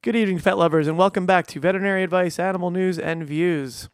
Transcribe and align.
Good 0.00 0.14
evening, 0.14 0.38
pet 0.38 0.56
lovers, 0.56 0.86
and 0.86 0.96
welcome 0.96 1.26
back 1.26 1.48
to 1.48 1.58
Veterinary 1.58 2.04
Advice, 2.04 2.38
Animal 2.38 2.70
News, 2.70 3.00
and 3.00 3.26
Views, 3.26 3.88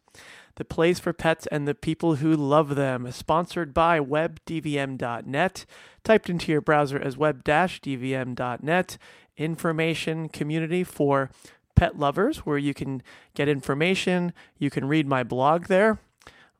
the 0.53 0.63
place 0.63 0.99
for 0.99 1.13
pets 1.13 1.47
and 1.47 1.67
the 1.67 1.73
people 1.73 2.17
who 2.17 2.35
love 2.35 2.75
them. 2.75 3.11
Sponsored 3.11 3.73
by 3.73 3.99
webdvm.net, 3.99 5.65
typed 6.03 6.29
into 6.29 6.51
your 6.51 6.61
browser 6.61 6.99
as 6.99 7.17
web-dvm.net, 7.17 8.97
information 9.35 10.29
community 10.29 10.83
for 10.83 11.31
pet 11.75 11.97
lovers, 11.97 12.37
where 12.45 12.59
you 12.59 12.75
can 12.75 13.01
get 13.33 13.49
information. 13.49 14.31
You 14.59 14.69
can 14.69 14.87
read 14.87 15.07
my 15.07 15.23
blog 15.23 15.65
there, 15.65 15.97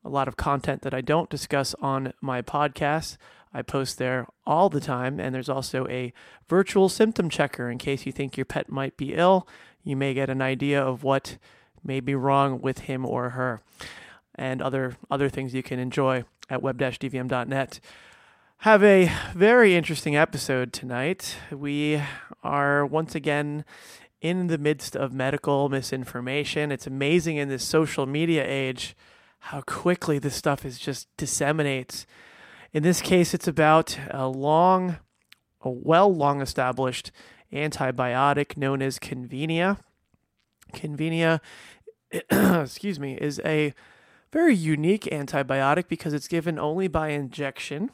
a 0.04 0.08
lot 0.08 0.26
of 0.26 0.36
content 0.36 0.82
that 0.82 0.92
I 0.92 1.02
don't 1.02 1.30
discuss 1.30 1.72
on 1.80 2.12
my 2.20 2.42
podcast. 2.42 3.16
I 3.52 3.62
post 3.62 3.98
there 3.98 4.26
all 4.44 4.68
the 4.68 4.80
time, 4.80 5.18
and 5.18 5.34
there's 5.34 5.48
also 5.48 5.86
a 5.88 6.12
virtual 6.48 6.88
symptom 6.88 7.30
checker 7.30 7.70
in 7.70 7.78
case 7.78 8.06
you 8.06 8.12
think 8.12 8.36
your 8.36 8.44
pet 8.44 8.70
might 8.70 8.96
be 8.96 9.14
ill. 9.14 9.48
You 9.82 9.96
may 9.96 10.14
get 10.14 10.30
an 10.30 10.42
idea 10.42 10.82
of 10.82 11.02
what 11.02 11.38
may 11.82 12.00
be 12.00 12.14
wrong 12.14 12.60
with 12.60 12.80
him 12.80 13.06
or 13.06 13.30
her, 13.30 13.62
and 14.34 14.60
other 14.60 14.96
other 15.10 15.28
things 15.28 15.54
you 15.54 15.62
can 15.62 15.78
enjoy 15.78 16.24
at 16.50 16.62
web-dvm.net. 16.62 17.80
Have 18.60 18.82
a 18.82 19.12
very 19.34 19.74
interesting 19.76 20.16
episode 20.16 20.72
tonight. 20.72 21.36
We 21.52 22.02
are 22.42 22.86
once 22.86 23.14
again 23.14 23.64
in 24.20 24.46
the 24.46 24.58
midst 24.58 24.96
of 24.96 25.12
medical 25.12 25.68
misinformation. 25.68 26.72
It's 26.72 26.86
amazing 26.86 27.36
in 27.36 27.48
this 27.48 27.64
social 27.64 28.06
media 28.06 28.44
age 28.46 28.96
how 29.38 29.60
quickly 29.60 30.18
this 30.18 30.34
stuff 30.34 30.64
is 30.64 30.78
just 30.78 31.06
disseminates 31.16 32.06
in 32.76 32.82
this 32.82 33.00
case, 33.00 33.32
it's 33.32 33.48
about 33.48 33.98
a 34.10 34.28
long, 34.28 34.98
a 35.62 35.70
well 35.70 36.14
long 36.14 36.42
established 36.42 37.10
antibiotic 37.50 38.58
known 38.58 38.82
as 38.82 38.98
Convenia. 38.98 39.78
Convenia, 40.74 41.40
excuse 42.30 43.00
me, 43.00 43.14
is 43.14 43.40
a 43.46 43.72
very 44.30 44.54
unique 44.54 45.04
antibiotic 45.04 45.88
because 45.88 46.12
it's 46.12 46.28
given 46.28 46.58
only 46.58 46.86
by 46.86 47.08
injection. 47.08 47.92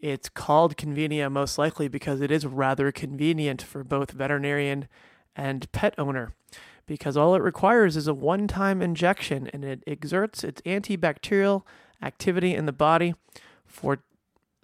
It's 0.00 0.30
called 0.30 0.78
Convenia 0.78 1.30
most 1.30 1.58
likely 1.58 1.86
because 1.86 2.22
it 2.22 2.30
is 2.30 2.46
rather 2.46 2.90
convenient 2.90 3.60
for 3.60 3.84
both 3.84 4.12
veterinarian 4.12 4.88
and 5.36 5.70
pet 5.72 5.94
owner 5.98 6.32
because 6.86 7.18
all 7.18 7.34
it 7.34 7.42
requires 7.42 7.94
is 7.94 8.08
a 8.08 8.14
one 8.14 8.48
time 8.48 8.80
injection 8.80 9.50
and 9.52 9.66
it 9.66 9.84
exerts 9.86 10.44
its 10.44 10.62
antibacterial 10.62 11.64
activity 12.00 12.54
in 12.54 12.64
the 12.64 12.72
body 12.72 13.12
for 13.68 14.00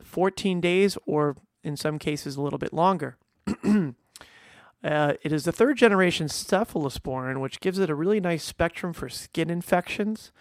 14 0.03 0.61
days 0.61 0.99
or 1.07 1.37
in 1.63 1.77
some 1.77 1.99
cases 1.99 2.37
a 2.37 2.43
little 2.43 2.59
bit 2.59 2.73
longer. 2.73 3.17
uh, 3.65 5.15
it 5.23 5.33
is 5.33 5.45
the 5.45 5.53
third 5.53 5.77
generation 5.77 6.27
cephalosporin, 6.27 7.41
which 7.41 7.61
gives 7.61 7.79
it 7.79 7.91
a 7.91 7.95
really 7.95 8.21
nice 8.21 8.45
spectrum 8.45 8.93
for 8.93 9.09
skin 9.09 9.51
infections, 9.51 10.33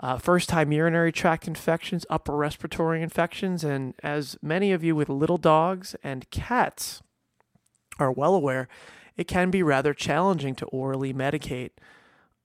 uh, 0.00 0.16
first 0.16 0.48
time 0.48 0.72
urinary 0.72 1.12
tract 1.12 1.46
infections, 1.46 2.06
upper 2.08 2.34
respiratory 2.36 3.02
infections, 3.02 3.62
and 3.62 3.94
as 4.02 4.36
many 4.42 4.72
of 4.72 4.82
you 4.82 4.96
with 4.96 5.08
little 5.08 5.38
dogs 5.38 5.94
and 6.02 6.30
cats 6.30 7.02
are 7.98 8.10
well 8.10 8.34
aware, 8.34 8.66
it 9.16 9.28
can 9.28 9.50
be 9.50 9.62
rather 9.62 9.92
challenging 9.92 10.54
to 10.54 10.64
orally 10.66 11.12
medicate 11.12 11.70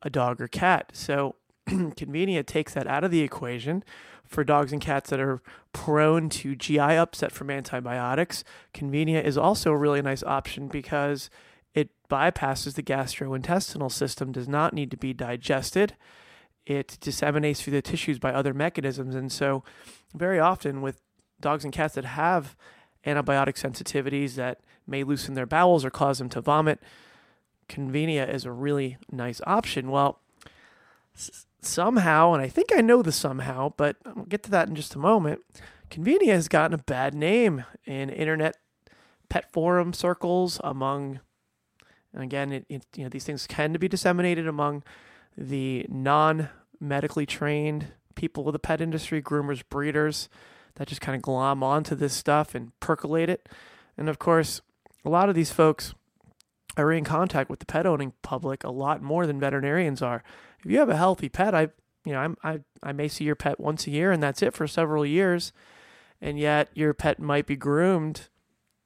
a 0.01 0.09
dog 0.09 0.41
or 0.41 0.47
cat. 0.47 0.91
So, 0.93 1.35
Convenia 1.69 2.45
takes 2.45 2.73
that 2.73 2.87
out 2.87 3.03
of 3.03 3.11
the 3.11 3.21
equation 3.21 3.83
for 4.27 4.43
dogs 4.43 4.71
and 4.71 4.81
cats 4.81 5.09
that 5.09 5.19
are 5.19 5.41
prone 5.73 6.29
to 6.29 6.55
GI 6.55 6.79
upset 6.79 7.31
from 7.31 7.49
antibiotics. 7.49 8.43
Convenia 8.73 9.23
is 9.23 9.37
also 9.37 9.71
a 9.71 9.77
really 9.77 10.01
nice 10.01 10.23
option 10.23 10.67
because 10.67 11.29
it 11.73 11.89
bypasses 12.09 12.75
the 12.75 12.83
gastrointestinal 12.83 13.91
system, 13.91 14.31
does 14.31 14.47
not 14.47 14.73
need 14.73 14.91
to 14.91 14.97
be 14.97 15.13
digested. 15.13 15.95
It 16.65 16.97
disseminates 17.01 17.61
through 17.61 17.73
the 17.73 17.81
tissues 17.81 18.17
by 18.19 18.33
other 18.33 18.53
mechanisms. 18.53 19.13
And 19.13 19.31
so, 19.31 19.63
very 20.13 20.39
often 20.39 20.81
with 20.81 21.01
dogs 21.39 21.63
and 21.63 21.73
cats 21.73 21.95
that 21.95 22.05
have 22.05 22.55
antibiotic 23.05 23.55
sensitivities 23.55 24.35
that 24.35 24.61
may 24.87 25.03
loosen 25.03 25.35
their 25.35 25.45
bowels 25.45 25.85
or 25.85 25.89
cause 25.89 26.17
them 26.17 26.29
to 26.29 26.41
vomit, 26.41 26.79
Convenia 27.69 28.27
is 28.27 28.45
a 28.45 28.51
really 28.51 28.97
nice 29.11 29.41
option. 29.45 29.91
Well, 29.91 30.19
somehow, 31.65 32.33
and 32.33 32.41
I 32.41 32.47
think 32.47 32.69
I 32.73 32.81
know 32.81 33.01
the 33.01 33.11
somehow, 33.11 33.73
but 33.77 33.97
I'll 34.05 34.25
get 34.25 34.43
to 34.43 34.51
that 34.51 34.67
in 34.67 34.75
just 34.75 34.95
a 34.95 34.99
moment. 34.99 35.41
Convenia 35.89 36.33
has 36.33 36.47
gotten 36.47 36.73
a 36.73 36.83
bad 36.83 37.13
name 37.13 37.63
in 37.85 38.09
internet 38.09 38.57
pet 39.29 39.51
forum 39.51 39.93
circles 39.93 40.59
among 40.63 41.19
and 42.13 42.23
again 42.23 42.51
it, 42.51 42.65
it, 42.69 42.85
you 42.95 43.03
know 43.03 43.09
these 43.09 43.23
things 43.23 43.47
tend 43.47 43.73
to 43.73 43.79
be 43.79 43.87
disseminated 43.87 44.47
among 44.47 44.83
the 45.37 45.85
non 45.89 46.49
medically 46.79 47.25
trained 47.25 47.87
people 48.15 48.47
of 48.47 48.53
the 48.53 48.59
pet 48.59 48.81
industry 48.81 49.21
groomers 49.21 49.63
breeders 49.69 50.29
that 50.75 50.87
just 50.87 51.01
kind 51.01 51.15
of 51.15 51.21
glom 51.21 51.63
onto 51.63 51.95
this 51.95 52.13
stuff 52.13 52.55
and 52.55 52.77
percolate 52.79 53.29
it 53.29 53.49
and 53.97 54.09
of 54.09 54.19
course 54.19 54.61
a 55.03 55.09
lot 55.09 55.29
of 55.29 55.35
these 55.35 55.51
folks 55.51 55.93
are 56.77 56.91
in 56.91 57.03
contact 57.03 57.49
with 57.49 57.59
the 57.59 57.65
pet 57.65 57.85
owning 57.85 58.13
public 58.21 58.63
a 58.63 58.71
lot 58.71 59.01
more 59.01 59.25
than 59.25 59.39
veterinarians 59.39 60.01
are. 60.01 60.23
If 60.63 60.71
you 60.71 60.79
have 60.79 60.89
a 60.89 60.97
healthy 60.97 61.29
pet, 61.29 61.55
I 61.55 61.69
you 62.05 62.13
know 62.13 62.19
I'm, 62.19 62.37
I 62.43 62.59
I 62.83 62.91
may 62.91 63.07
see 63.07 63.23
your 63.23 63.35
pet 63.35 63.59
once 63.59 63.87
a 63.87 63.91
year 63.91 64.11
and 64.11 64.21
that's 64.21 64.41
it 64.41 64.53
for 64.53 64.67
several 64.67 65.05
years, 65.05 65.53
and 66.21 66.39
yet 66.39 66.69
your 66.73 66.93
pet 66.93 67.19
might 67.19 67.47
be 67.47 67.55
groomed 67.55 68.29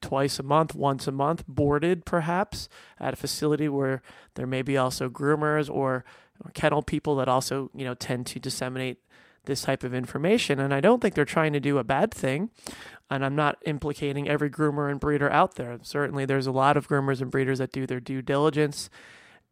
twice 0.01 0.39
a 0.39 0.43
month, 0.43 0.73
once 0.75 1.07
a 1.07 1.11
month, 1.11 1.43
boarded 1.47 2.05
perhaps 2.05 2.69
at 2.99 3.13
a 3.13 3.17
facility 3.17 3.67
where 3.67 4.01
there 4.35 4.47
may 4.47 4.61
be 4.61 4.77
also 4.77 5.09
groomers 5.09 5.69
or, 5.69 6.05
or 6.43 6.51
kennel 6.53 6.81
people 6.81 7.15
that 7.15 7.27
also 7.27 7.69
you 7.73 7.85
know 7.85 7.93
tend 7.93 8.25
to 8.25 8.39
disseminate 8.39 8.99
this 9.49 9.63
type 9.63 9.83
of 9.83 9.93
information. 9.93 10.59
And 10.59 10.73
I 10.73 10.79
don't 10.79 11.01
think 11.01 11.15
they're 11.15 11.25
trying 11.25 11.51
to 11.51 11.59
do 11.59 11.77
a 11.77 11.83
bad 11.83 12.13
thing. 12.13 12.49
And 13.09 13.25
I'm 13.25 13.35
not 13.35 13.57
implicating 13.65 14.29
every 14.29 14.49
groomer 14.49 14.89
and 14.89 14.99
breeder 14.99 15.29
out 15.29 15.55
there. 15.55 15.77
Certainly, 15.81 16.25
there's 16.25 16.47
a 16.47 16.51
lot 16.51 16.77
of 16.77 16.87
groomers 16.87 17.21
and 17.21 17.29
breeders 17.29 17.57
that 17.57 17.73
do 17.73 17.85
their 17.85 17.99
due 17.99 18.21
diligence 18.21 18.89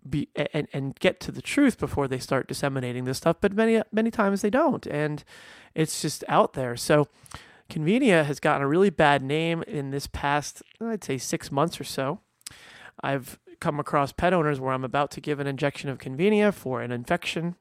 be 0.10 0.30
and, 0.54 0.68
and 0.74 0.96
get 1.00 1.20
to 1.22 1.32
the 1.32 1.42
truth 1.42 1.78
before 1.78 2.08
they 2.08 2.20
start 2.20 2.48
disseminating 2.48 3.06
this 3.06 3.18
stuff 3.18 3.38
but 3.42 3.54
many 3.54 3.82
many 3.92 4.10
times 4.10 4.42
they 4.42 4.50
don't 4.50 4.86
and 4.88 5.24
it's 5.76 6.02
just 6.02 6.24
out 6.28 6.54
there 6.54 6.76
so 6.76 7.08
convenia 7.70 8.26
has 8.26 8.40
gotten 8.40 8.62
a 8.62 8.68
really 8.68 8.90
bad 8.90 9.22
name 9.22 9.64
in 9.64 9.92
this 9.92 10.08
past 10.08 10.62
i'd 10.82 11.04
say 11.04 11.18
six 11.18 11.52
months 11.52 11.80
or 11.80 11.84
so 11.84 12.20
i've 13.04 13.40
come 13.60 13.80
across 13.80 14.12
pet 14.12 14.34
owners 14.34 14.60
where 14.60 14.74
i'm 14.74 14.86
about 14.86 15.12
to 15.12 15.20
give 15.20 15.40
an 15.40 15.48
injection 15.48 15.90
of 15.90 15.98
convenia 15.98 16.54
for 16.54 16.82
an 16.82 16.92
infection 16.92 17.56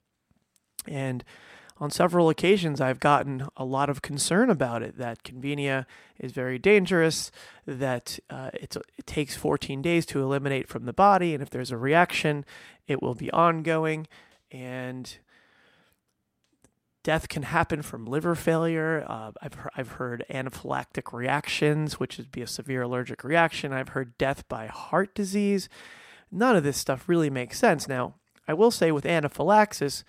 and 0.87 1.25
on 1.78 1.91
several 1.91 2.28
occasions, 2.31 2.81
I've 2.81 3.00
gotten 3.00 3.48
a 3.56 3.64
lot 3.64 3.91
of 3.91 4.00
concern 4.00 4.48
about 4.48 4.82
it 4.82 4.97
that 4.97 5.22
Convenia 5.22 5.84
is 6.19 6.32
very 6.32 6.59
dangerous, 6.59 7.31
that 7.66 8.19
uh, 8.31 8.50
it 8.54 8.76
takes 9.04 9.37
14 9.37 9.82
days 9.82 10.06
to 10.06 10.22
eliminate 10.22 10.69
from 10.69 10.87
the 10.87 10.92
body, 10.94 11.34
and 11.34 11.42
if 11.42 11.50
there's 11.50 11.70
a 11.70 11.76
reaction, 11.76 12.44
it 12.87 13.03
will 13.03 13.14
be 13.14 13.31
ongoing, 13.31 14.06
and 14.50 15.19
death 17.03 17.28
can 17.28 17.44
happen 17.44 17.82
from 17.82 18.06
liver 18.06 18.34
failure. 18.34 19.04
Uh, 19.06 19.32
I've, 19.43 19.56
I've 19.76 19.88
heard 19.93 20.25
anaphylactic 20.31 21.12
reactions, 21.12 22.00
which 22.00 22.16
would 22.16 22.32
be 22.32 22.43
a 22.43 22.47
severe 22.47 22.82
allergic 22.82 23.22
reaction. 23.22 23.72
I've 23.72 23.91
heard 23.91 24.16
death 24.19 24.48
by 24.48 24.66
heart 24.66 25.14
disease. 25.14 25.69
None 26.32 26.56
of 26.56 26.64
this 26.64 26.78
stuff 26.78 27.08
really 27.08 27.31
makes 27.31 27.58
sense. 27.58 27.87
Now, 27.87 28.14
I 28.48 28.54
will 28.54 28.70
say 28.70 28.91
with 28.91 29.06
anaphylaxis, 29.06 30.04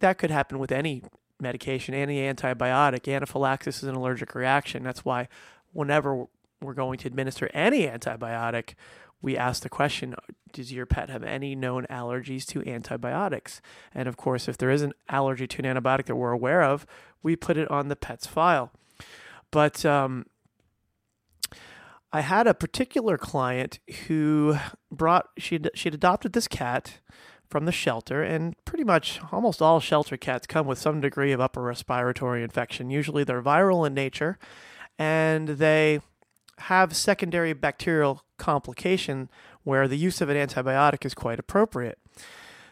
that 0.00 0.18
could 0.18 0.30
happen 0.30 0.58
with 0.58 0.72
any 0.72 1.02
medication, 1.40 1.94
any 1.94 2.18
antibiotic. 2.18 3.12
Anaphylaxis 3.12 3.82
is 3.82 3.88
an 3.88 3.94
allergic 3.94 4.34
reaction. 4.34 4.82
That's 4.82 5.04
why 5.04 5.28
whenever 5.72 6.26
we're 6.60 6.74
going 6.74 6.98
to 6.98 7.08
administer 7.08 7.50
any 7.52 7.86
antibiotic, 7.86 8.74
we 9.22 9.36
ask 9.36 9.62
the 9.62 9.68
question 9.68 10.14
Does 10.52 10.72
your 10.72 10.86
pet 10.86 11.10
have 11.10 11.22
any 11.22 11.54
known 11.54 11.86
allergies 11.90 12.46
to 12.46 12.66
antibiotics? 12.68 13.60
And 13.94 14.08
of 14.08 14.16
course, 14.16 14.48
if 14.48 14.58
there 14.58 14.70
is 14.70 14.82
an 14.82 14.92
allergy 15.08 15.46
to 15.46 15.62
an 15.62 15.76
antibiotic 15.76 16.06
that 16.06 16.16
we're 16.16 16.32
aware 16.32 16.62
of, 16.62 16.86
we 17.22 17.36
put 17.36 17.56
it 17.56 17.70
on 17.70 17.88
the 17.88 17.96
pet's 17.96 18.26
file. 18.26 18.72
But 19.50 19.84
um, 19.84 20.26
I 22.12 22.20
had 22.20 22.46
a 22.46 22.54
particular 22.54 23.18
client 23.18 23.78
who 24.06 24.56
brought, 24.90 25.28
she'd, 25.38 25.70
she'd 25.74 25.94
adopted 25.94 26.32
this 26.32 26.48
cat 26.48 27.00
from 27.48 27.64
the 27.64 27.72
shelter, 27.72 28.22
and 28.22 28.54
pretty 28.64 28.84
much 28.84 29.20
almost 29.32 29.62
all 29.62 29.80
shelter 29.80 30.16
cats 30.16 30.46
come 30.46 30.66
with 30.66 30.78
some 30.78 31.00
degree 31.00 31.32
of 31.32 31.40
upper 31.40 31.62
respiratory 31.62 32.42
infection. 32.42 32.90
Usually 32.90 33.24
they're 33.24 33.42
viral 33.42 33.86
in 33.86 33.94
nature, 33.94 34.38
and 34.98 35.48
they 35.48 36.00
have 36.58 36.96
secondary 36.96 37.52
bacterial 37.52 38.22
complication 38.38 39.28
where 39.62 39.88
the 39.88 39.98
use 39.98 40.20
of 40.20 40.28
an 40.28 40.36
antibiotic 40.36 41.04
is 41.04 41.14
quite 41.14 41.38
appropriate. 41.38 41.98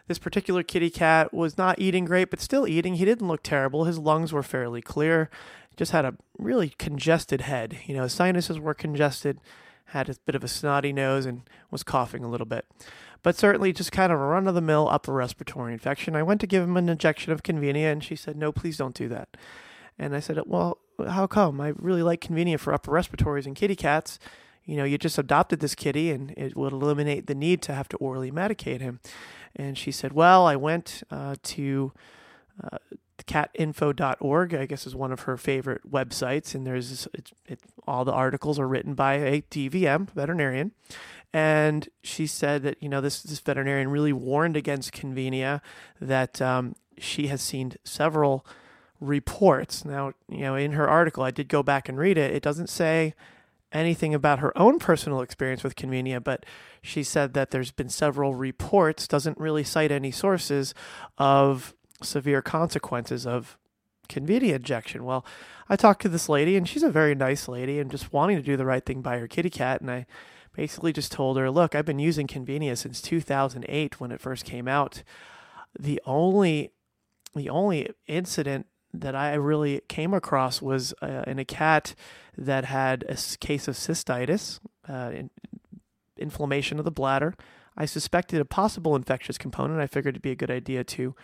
This 0.07 0.19
particular 0.19 0.63
kitty 0.63 0.91
cat 0.91 1.33
was 1.33 1.57
not 1.57 1.79
eating 1.79 2.05
great, 2.05 2.31
but 2.31 2.41
still 2.41 2.69
eating. 2.69 2.95
He 2.95 3.05
didn't 3.05 3.29
look 3.29 3.43
terrible. 3.43 3.85
His 3.85 3.99
lungs 3.99 4.33
were 4.33 4.43
fairly 4.43 4.83
clear. 4.83 5.31
Just 5.77 5.93
had 5.93 6.05
a 6.05 6.15
really 6.39 6.69
congested 6.79 7.43
head. 7.43 7.79
You 7.87 7.95
know, 7.95 8.03
his 8.03 8.13
sinuses 8.13 8.61
were 8.61 8.75
congested, 8.75 9.41
had 9.87 10.09
a 10.09 10.17
bit 10.27 10.35
of 10.35 10.45
a 10.45 10.49
snotty 10.49 10.93
nose 10.93 11.27
and 11.27 11.43
was 11.71 11.83
coughing 11.83 12.25
a 12.25 12.29
little 12.29 12.47
bit. 12.47 12.67
But 13.23 13.37
certainly 13.37 13.73
just 13.73 13.93
kind 13.93 14.13
of 14.13 14.21
a 14.21 14.25
run 14.25 14.47
of 14.47 14.55
the 14.55 14.61
mill 14.61 14.89
upper 14.91 15.13
respiratory 15.13 15.73
infection. 15.73 16.15
I 16.15 16.23
went 16.23 16.41
to 16.43 16.47
give 16.47 16.63
him 16.63 16.77
an 16.77 16.89
injection 16.89 17.33
of 17.33 17.43
Convenia 17.43 17.91
and 17.91 18.05
she 18.05 18.17
said, 18.17 18.37
No, 18.37 18.53
please 18.53 18.77
don't 18.77 18.95
do 18.95 19.09
that. 19.09 19.37
And 19.99 20.15
I 20.15 20.21
said, 20.21 20.39
Well, 20.47 20.79
how 21.09 21.27
come? 21.27 21.61
I 21.61 21.73
really 21.77 22.03
like 22.03 22.21
Convenia 22.21 22.59
for 22.59 22.75
upper 22.75 22.91
respiratories 22.91 23.47
and 23.47 23.57
kitty 23.57 23.77
cats. 23.77 24.19
You 24.65 24.77
know, 24.77 24.85
you 24.85 24.99
just 24.99 25.19
adopted 25.19 25.61
this 25.61 25.75
kitty 25.75 26.11
and 26.11 26.33
it 26.37 26.57
would 26.57 26.73
eliminate 26.73 27.27
the 27.27 27.35
need 27.35 27.63
to 27.63 27.75
have 27.75 27.89
to 27.91 27.97
orally 27.99 28.31
medicate 28.31 28.81
him. 28.81 29.01
And 29.57 29.79
she 29.79 29.93
said, 29.93 30.13
Well, 30.13 30.47
I 30.47 30.57
went 30.57 31.03
uh, 31.11 31.37
to 31.43 31.93
uh, 32.63 32.79
catinfo.org, 33.27 34.55
I 34.55 34.67
guess 34.67 34.87
is 34.87 34.95
one 34.95 35.13
of 35.13 35.21
her 35.21 35.37
favorite 35.37 35.91
websites. 35.91 36.55
And 36.55 36.67
there's 36.67 37.09
it, 37.47 37.61
all 37.87 38.05
the 38.05 38.13
articles 38.13 38.59
are 38.59 38.69
written 38.69 38.95
by 38.95 39.15
a 39.15 39.43
DVM 39.43 40.11
veterinarian. 40.11 40.73
And 41.33 41.89
she 42.03 42.27
said 42.27 42.63
that, 42.63 42.81
you 42.81 42.89
know, 42.89 43.01
this, 43.01 43.23
this 43.23 43.41
veterinarian 43.41 43.89
really 43.89 44.13
warned 44.13 44.57
against 44.57 44.93
Convenia, 44.93 45.61
that 46.01 46.41
um, 46.41 46.77
she 46.97 47.27
has 47.27 47.43
seen 47.43 47.75
several 47.83 48.47
reports. 49.01 49.85
Now, 49.85 50.13
you 50.29 50.41
know, 50.41 50.55
in 50.55 50.73
her 50.73 50.89
article, 50.89 51.25
I 51.25 51.33
did 51.33 51.49
go 51.49 51.63
back 51.63 51.89
and 51.89 51.99
read 51.99 52.19
it. 52.19 52.33
It 52.33 52.43
doesn't 52.43 52.69
say 52.69 53.15
anything 53.73 54.15
about 54.15 54.39
her 54.39 54.57
own 54.57 54.79
personal 54.79 55.21
experience 55.21 55.65
with 55.65 55.75
Convenia, 55.75 56.23
but 56.23 56.47
she 56.81 57.03
said 57.03 57.35
that 57.35 57.51
there's 57.51 57.73
been 57.73 57.89
several 57.89 58.35
reports, 58.35 59.09
doesn't 59.09 59.39
really 59.39 59.65
cite 59.65 59.91
any 59.91 60.13
sources 60.13 60.73
of 61.19 61.75
severe 62.03 62.43
consequences 62.43 63.27
of 63.27 63.59
Convenia 64.09 64.55
injection. 64.55 65.05
Well, 65.05 65.25
I 65.69 65.77
talked 65.77 66.03
to 66.03 66.09
this 66.09 66.29
lady, 66.29 66.57
and 66.57 66.69
she's 66.69 66.83
a 66.83 66.91
very 66.91 67.15
nice 67.15 67.49
lady 67.49 67.79
and 67.79 67.91
just 67.91 68.13
wanting 68.13 68.37
to 68.37 68.43
do 68.43 68.57
the 68.57 68.67
right 68.67 68.85
thing 68.85 69.01
by 69.01 69.19
her 69.19 69.27
kitty 69.27 69.51
cat. 69.51 69.81
And 69.81 69.91
I 69.91 70.07
basically 70.53 70.93
just 70.93 71.13
told 71.13 71.39
her, 71.39 71.51
look, 71.51 71.75
I've 71.75 71.87
been 71.87 71.99
using 71.99 72.27
Convenia 72.27 72.77
since 72.77 73.01
2008 73.01 74.01
when 74.01 74.13
it 74.13 74.21
first 74.21 74.45
came 74.45 74.69
out. 74.69 75.03
The 75.79 76.01
only 76.07 76.71
the 77.35 77.51
only 77.51 77.91
incident 78.07 78.67
that 78.93 79.17
I 79.17 79.35
really 79.35 79.81
came 79.89 80.15
across 80.15 80.63
was 80.63 80.95
uh, 81.03 81.25
in 81.27 81.41
a 81.41 81.45
cat 81.45 81.97
that 82.39 82.67
had 82.67 83.03
a 83.09 83.17
case 83.39 83.67
of 83.67 83.75
cystitis, 83.75 84.61
uh, 84.89 85.11
in, 85.13 85.31
inflammation 86.17 86.79
of 86.79 86.85
the 86.85 86.93
bladder. 86.93 87.35
I 87.77 87.87
suspected 87.87 88.41
a 88.41 88.45
possible 88.45 88.95
infectious 88.95 89.37
component. 89.37 89.81
I 89.81 89.89
figured 89.89 90.15
it'd 90.15 90.23
be 90.23 90.31
a 90.31 90.37
good 90.37 90.51
idea 90.51 90.85
to 90.85 91.17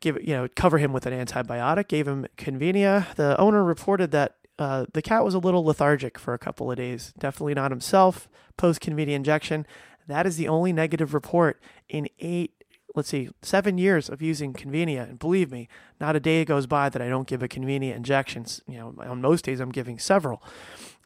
give 0.00 0.18
you 0.22 0.34
know 0.34 0.48
cover 0.54 0.78
him 0.78 0.92
with 0.92 1.06
an 1.06 1.12
antibiotic. 1.12 1.88
Gave 1.88 2.08
him 2.08 2.26
Convenia. 2.36 3.14
The 3.14 3.38
owner 3.40 3.62
reported 3.64 4.10
that 4.12 4.36
uh, 4.58 4.86
the 4.92 5.02
cat 5.02 5.24
was 5.24 5.34
a 5.34 5.38
little 5.38 5.64
lethargic 5.64 6.18
for 6.18 6.34
a 6.34 6.38
couple 6.38 6.70
of 6.70 6.76
days. 6.76 7.12
Definitely 7.18 7.54
not 7.54 7.70
himself. 7.70 8.28
Post 8.56 8.80
Convenia 8.80 9.14
injection. 9.14 9.66
That 10.08 10.26
is 10.26 10.36
the 10.36 10.48
only 10.48 10.72
negative 10.72 11.14
report 11.14 11.62
in 11.88 12.08
eight 12.18 12.62
let's 12.94 13.08
see, 13.08 13.30
seven 13.40 13.78
years 13.78 14.08
of 14.08 14.20
using 14.20 14.52
Convenia, 14.52 15.08
and 15.08 15.18
believe 15.18 15.50
me, 15.50 15.68
not 16.00 16.16
a 16.16 16.20
day 16.20 16.44
goes 16.44 16.66
by 16.66 16.88
that 16.88 17.00
I 17.00 17.08
don't 17.08 17.26
give 17.26 17.42
a 17.42 17.48
Convenia 17.48 17.94
injection. 17.94 18.44
You 18.68 18.78
know, 18.78 18.94
on 18.98 19.20
most 19.20 19.44
days 19.44 19.60
I'm 19.60 19.72
giving 19.72 19.98
several. 19.98 20.42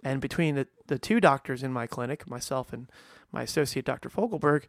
And 0.03 0.21
between 0.21 0.55
the, 0.55 0.67
the 0.87 0.99
two 0.99 1.21
doctors 1.21 1.63
in 1.63 1.73
my 1.73 1.87
clinic, 1.87 2.29
myself 2.29 2.73
and 2.73 2.91
my 3.33 3.43
associate, 3.43 3.85
Dr. 3.85 4.09
Fogelberg, 4.09 4.65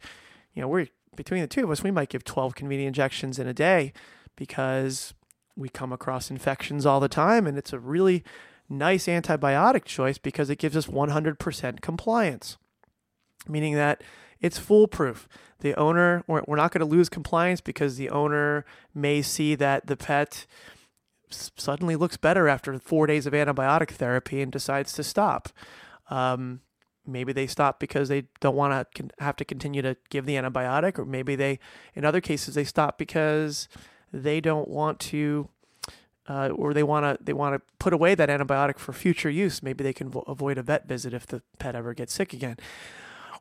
you 0.57 0.61
know, 0.61 0.67
we're 0.67 0.87
between 1.15 1.41
the 1.41 1.47
two 1.47 1.63
of 1.63 1.69
us, 1.69 1.83
we 1.83 1.91
might 1.91 2.09
give 2.09 2.23
12 2.23 2.55
Convenia 2.55 2.87
injections 2.87 3.37
in 3.37 3.47
a 3.47 3.53
day 3.53 3.93
because 4.35 5.13
we 5.55 5.69
come 5.69 5.93
across 5.93 6.31
infections 6.31 6.83
all 6.83 6.99
the 6.99 7.07
time, 7.07 7.45
and 7.45 7.59
it's 7.59 7.73
a 7.73 7.79
really 7.79 8.23
nice 8.67 9.05
antibiotic 9.05 9.85
choice 9.85 10.17
because 10.17 10.49
it 10.49 10.57
gives 10.57 10.75
us 10.75 10.87
100% 10.87 11.81
compliance, 11.81 12.57
meaning 13.47 13.75
that 13.75 14.03
it's 14.41 14.57
foolproof. 14.57 15.27
The 15.59 15.75
owner, 15.75 16.23
we're, 16.25 16.41
not 16.47 16.71
going 16.71 16.79
to 16.79 16.85
lose 16.85 17.07
compliance 17.07 17.61
because 17.61 17.97
the 17.97 18.09
owner 18.09 18.65
may 18.95 19.21
see 19.21 19.53
that 19.55 19.85
the 19.85 19.97
pet 19.97 20.47
suddenly 21.29 21.95
looks 21.95 22.17
better 22.17 22.47
after 22.47 22.77
four 22.79 23.05
days 23.05 23.27
of 23.27 23.33
antibiotic 23.33 23.91
therapy 23.91 24.41
and 24.41 24.51
decides 24.51 24.93
to 24.93 25.03
stop. 25.03 25.49
Um, 26.09 26.61
maybe 27.07 27.33
they 27.33 27.47
stop 27.47 27.79
because 27.79 28.09
they 28.09 28.25
don't 28.39 28.55
want 28.55 28.87
to 28.95 29.09
have 29.19 29.35
to 29.37 29.45
continue 29.45 29.81
to 29.81 29.95
give 30.09 30.25
the 30.25 30.35
antibiotic, 30.35 30.99
or 30.99 31.05
maybe 31.05 31.35
they, 31.35 31.59
in 31.95 32.05
other 32.05 32.21
cases, 32.21 32.55
they 32.55 32.63
stop 32.63 32.97
because 32.97 33.67
they 34.11 34.41
don't 34.41 34.67
want 34.67 34.99
to. 34.99 35.49
Uh, 36.29 36.49
or 36.49 36.73
they 36.73 36.83
want 36.83 37.05
to 37.05 37.23
they 37.23 37.31
want 37.31 37.55
to 37.55 37.61
put 37.79 37.93
away 37.93 38.13
that 38.13 38.27
antibiotic 38.27 38.77
for 38.77 38.91
future 38.91 39.29
use. 39.29 39.63
Maybe 39.63 39.81
they 39.81 39.93
can 39.93 40.09
vo- 40.09 40.25
avoid 40.27 40.57
a 40.57 40.61
vet 40.61 40.85
visit 40.85 41.13
if 41.13 41.25
the 41.25 41.41
pet 41.57 41.73
ever 41.73 41.93
gets 41.93 42.11
sick 42.13 42.33
again. 42.33 42.57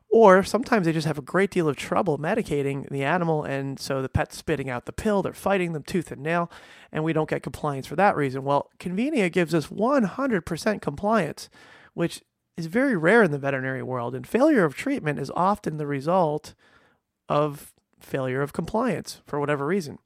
Or 0.09 0.41
sometimes 0.43 0.85
they 0.85 0.93
just 0.93 1.07
have 1.07 1.17
a 1.17 1.21
great 1.21 1.51
deal 1.51 1.67
of 1.67 1.75
trouble 1.75 2.17
medicating 2.17 2.89
the 2.89 3.03
animal, 3.03 3.43
and 3.43 3.77
so 3.77 4.01
the 4.01 4.07
pet's 4.07 4.37
spitting 4.37 4.69
out 4.69 4.85
the 4.85 4.93
pill, 4.93 5.21
they're 5.21 5.33
fighting 5.33 5.73
them 5.73 5.83
tooth 5.83 6.11
and 6.11 6.23
nail, 6.23 6.49
and 6.93 7.03
we 7.03 7.11
don't 7.11 7.29
get 7.29 7.43
compliance 7.43 7.87
for 7.87 7.97
that 7.97 8.15
reason. 8.15 8.43
Well, 8.45 8.69
Convenia 8.79 9.29
gives 9.29 9.53
us 9.53 9.67
100% 9.67 10.81
compliance, 10.81 11.49
which 11.93 12.21
is 12.57 12.65
very 12.65 12.97
rare 12.97 13.23
in 13.23 13.31
the 13.31 13.37
veterinary 13.37 13.83
world, 13.83 14.15
and 14.15 14.27
failure 14.27 14.65
of 14.65 14.75
treatment 14.75 15.19
is 15.19 15.31
often 15.35 15.77
the 15.77 15.87
result 15.87 16.55
of 17.29 17.73
failure 17.99 18.41
of 18.41 18.51
compliance 18.51 19.21
for 19.25 19.39
whatever 19.39 19.65
reason. 19.65 19.99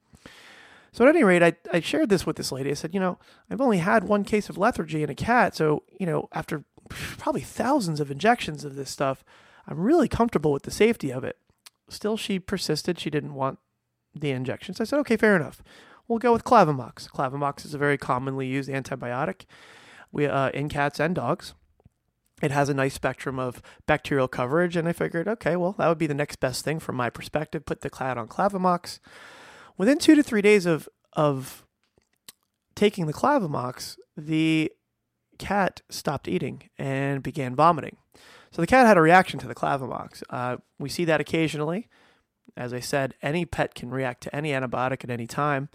So, 0.91 1.05
at 1.05 1.15
any 1.15 1.23
rate, 1.23 1.41
I, 1.41 1.53
I 1.71 1.79
shared 1.79 2.09
this 2.09 2.25
with 2.25 2.35
this 2.35 2.51
lady. 2.51 2.69
I 2.69 2.73
said, 2.73 2.93
You 2.93 2.99
know, 2.99 3.17
I've 3.49 3.61
only 3.61 3.77
had 3.77 4.03
one 4.03 4.25
case 4.25 4.49
of 4.49 4.57
lethargy 4.57 5.01
in 5.01 5.09
a 5.09 5.15
cat. 5.15 5.55
So, 5.55 5.83
you 5.97 6.05
know, 6.05 6.27
after 6.33 6.65
probably 6.89 7.41
thousands 7.41 8.01
of 8.01 8.11
injections 8.11 8.65
of 8.65 8.75
this 8.75 8.89
stuff, 8.89 9.23
I'm 9.65 9.79
really 9.79 10.09
comfortable 10.09 10.51
with 10.51 10.63
the 10.63 10.71
safety 10.71 11.11
of 11.11 11.23
it. 11.23 11.37
Still, 11.87 12.17
she 12.17 12.39
persisted. 12.39 12.99
She 12.99 13.09
didn't 13.09 13.33
want 13.33 13.59
the 14.13 14.31
injections. 14.31 14.81
I 14.81 14.83
said, 14.83 14.99
okay, 14.99 15.15
fair 15.15 15.35
enough. 15.35 15.61
We'll 16.07 16.19
go 16.19 16.33
with 16.33 16.43
Clavamox. 16.43 17.09
Clavamox 17.09 17.65
is 17.65 17.73
a 17.73 17.77
very 17.77 17.97
commonly 17.97 18.47
used 18.47 18.69
antibiotic 18.69 19.45
we, 20.11 20.25
uh, 20.25 20.49
in 20.49 20.67
cats 20.67 20.99
and 20.99 21.15
dogs. 21.15 21.53
It 22.41 22.51
has 22.51 22.69
a 22.69 22.73
nice 22.73 22.93
spectrum 22.93 23.37
of 23.39 23.61
bacterial 23.85 24.27
coverage, 24.27 24.75
and 24.75 24.87
I 24.87 24.93
figured, 24.93 25.27
okay, 25.27 25.55
well, 25.55 25.75
that 25.77 25.87
would 25.87 25.97
be 25.97 26.07
the 26.07 26.13
next 26.13 26.39
best 26.39 26.65
thing 26.65 26.79
from 26.79 26.95
my 26.95 27.09
perspective. 27.09 27.65
Put 27.65 27.81
the 27.81 27.89
cat 27.89 28.17
on 28.17 28.27
Clavamox. 28.27 28.99
Within 29.77 29.99
two 29.99 30.15
to 30.15 30.23
three 30.23 30.41
days 30.41 30.65
of 30.65 30.89
of 31.13 31.65
taking 32.75 33.05
the 33.05 33.13
Clavamox, 33.13 33.97
the 34.15 34.71
cat 35.37 35.81
stopped 35.89 36.27
eating 36.27 36.69
and 36.77 37.21
began 37.21 37.55
vomiting. 37.55 37.97
So 38.51 38.61
the 38.61 38.67
cat 38.67 38.85
had 38.85 38.97
a 38.97 39.01
reaction 39.01 39.39
to 39.39 39.47
the 39.47 39.55
Clavamox. 39.55 40.23
Uh, 40.29 40.57
we 40.79 40.89
see 40.89 41.05
that 41.05 41.21
occasionally. 41.21 41.87
As 42.57 42.73
I 42.73 42.79
said, 42.79 43.15
any 43.21 43.45
pet 43.45 43.75
can 43.75 43.89
react 43.89 44.21
to 44.23 44.35
any 44.35 44.51
antibiotic 44.51 45.03
at 45.03 45.09
any 45.09 45.27
time. 45.27 45.69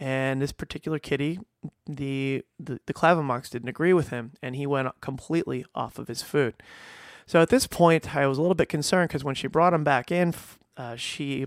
And 0.00 0.40
this 0.40 0.52
particular 0.52 0.98
kitty, 0.98 1.40
the, 1.86 2.44
the, 2.58 2.80
the 2.86 2.94
Clavamox 2.94 3.50
didn't 3.50 3.68
agree 3.68 3.92
with 3.92 4.10
him, 4.10 4.32
and 4.40 4.54
he 4.54 4.66
went 4.66 4.88
completely 5.00 5.64
off 5.74 5.98
of 5.98 6.06
his 6.06 6.22
food. 6.22 6.54
So 7.26 7.42
at 7.42 7.48
this 7.48 7.66
point, 7.66 8.16
I 8.16 8.26
was 8.26 8.38
a 8.38 8.40
little 8.40 8.54
bit 8.54 8.68
concerned 8.68 9.08
because 9.08 9.24
when 9.24 9.34
she 9.34 9.48
brought 9.48 9.74
him 9.74 9.84
back 9.84 10.12
in, 10.12 10.34
uh, 10.76 10.96
she 10.96 11.46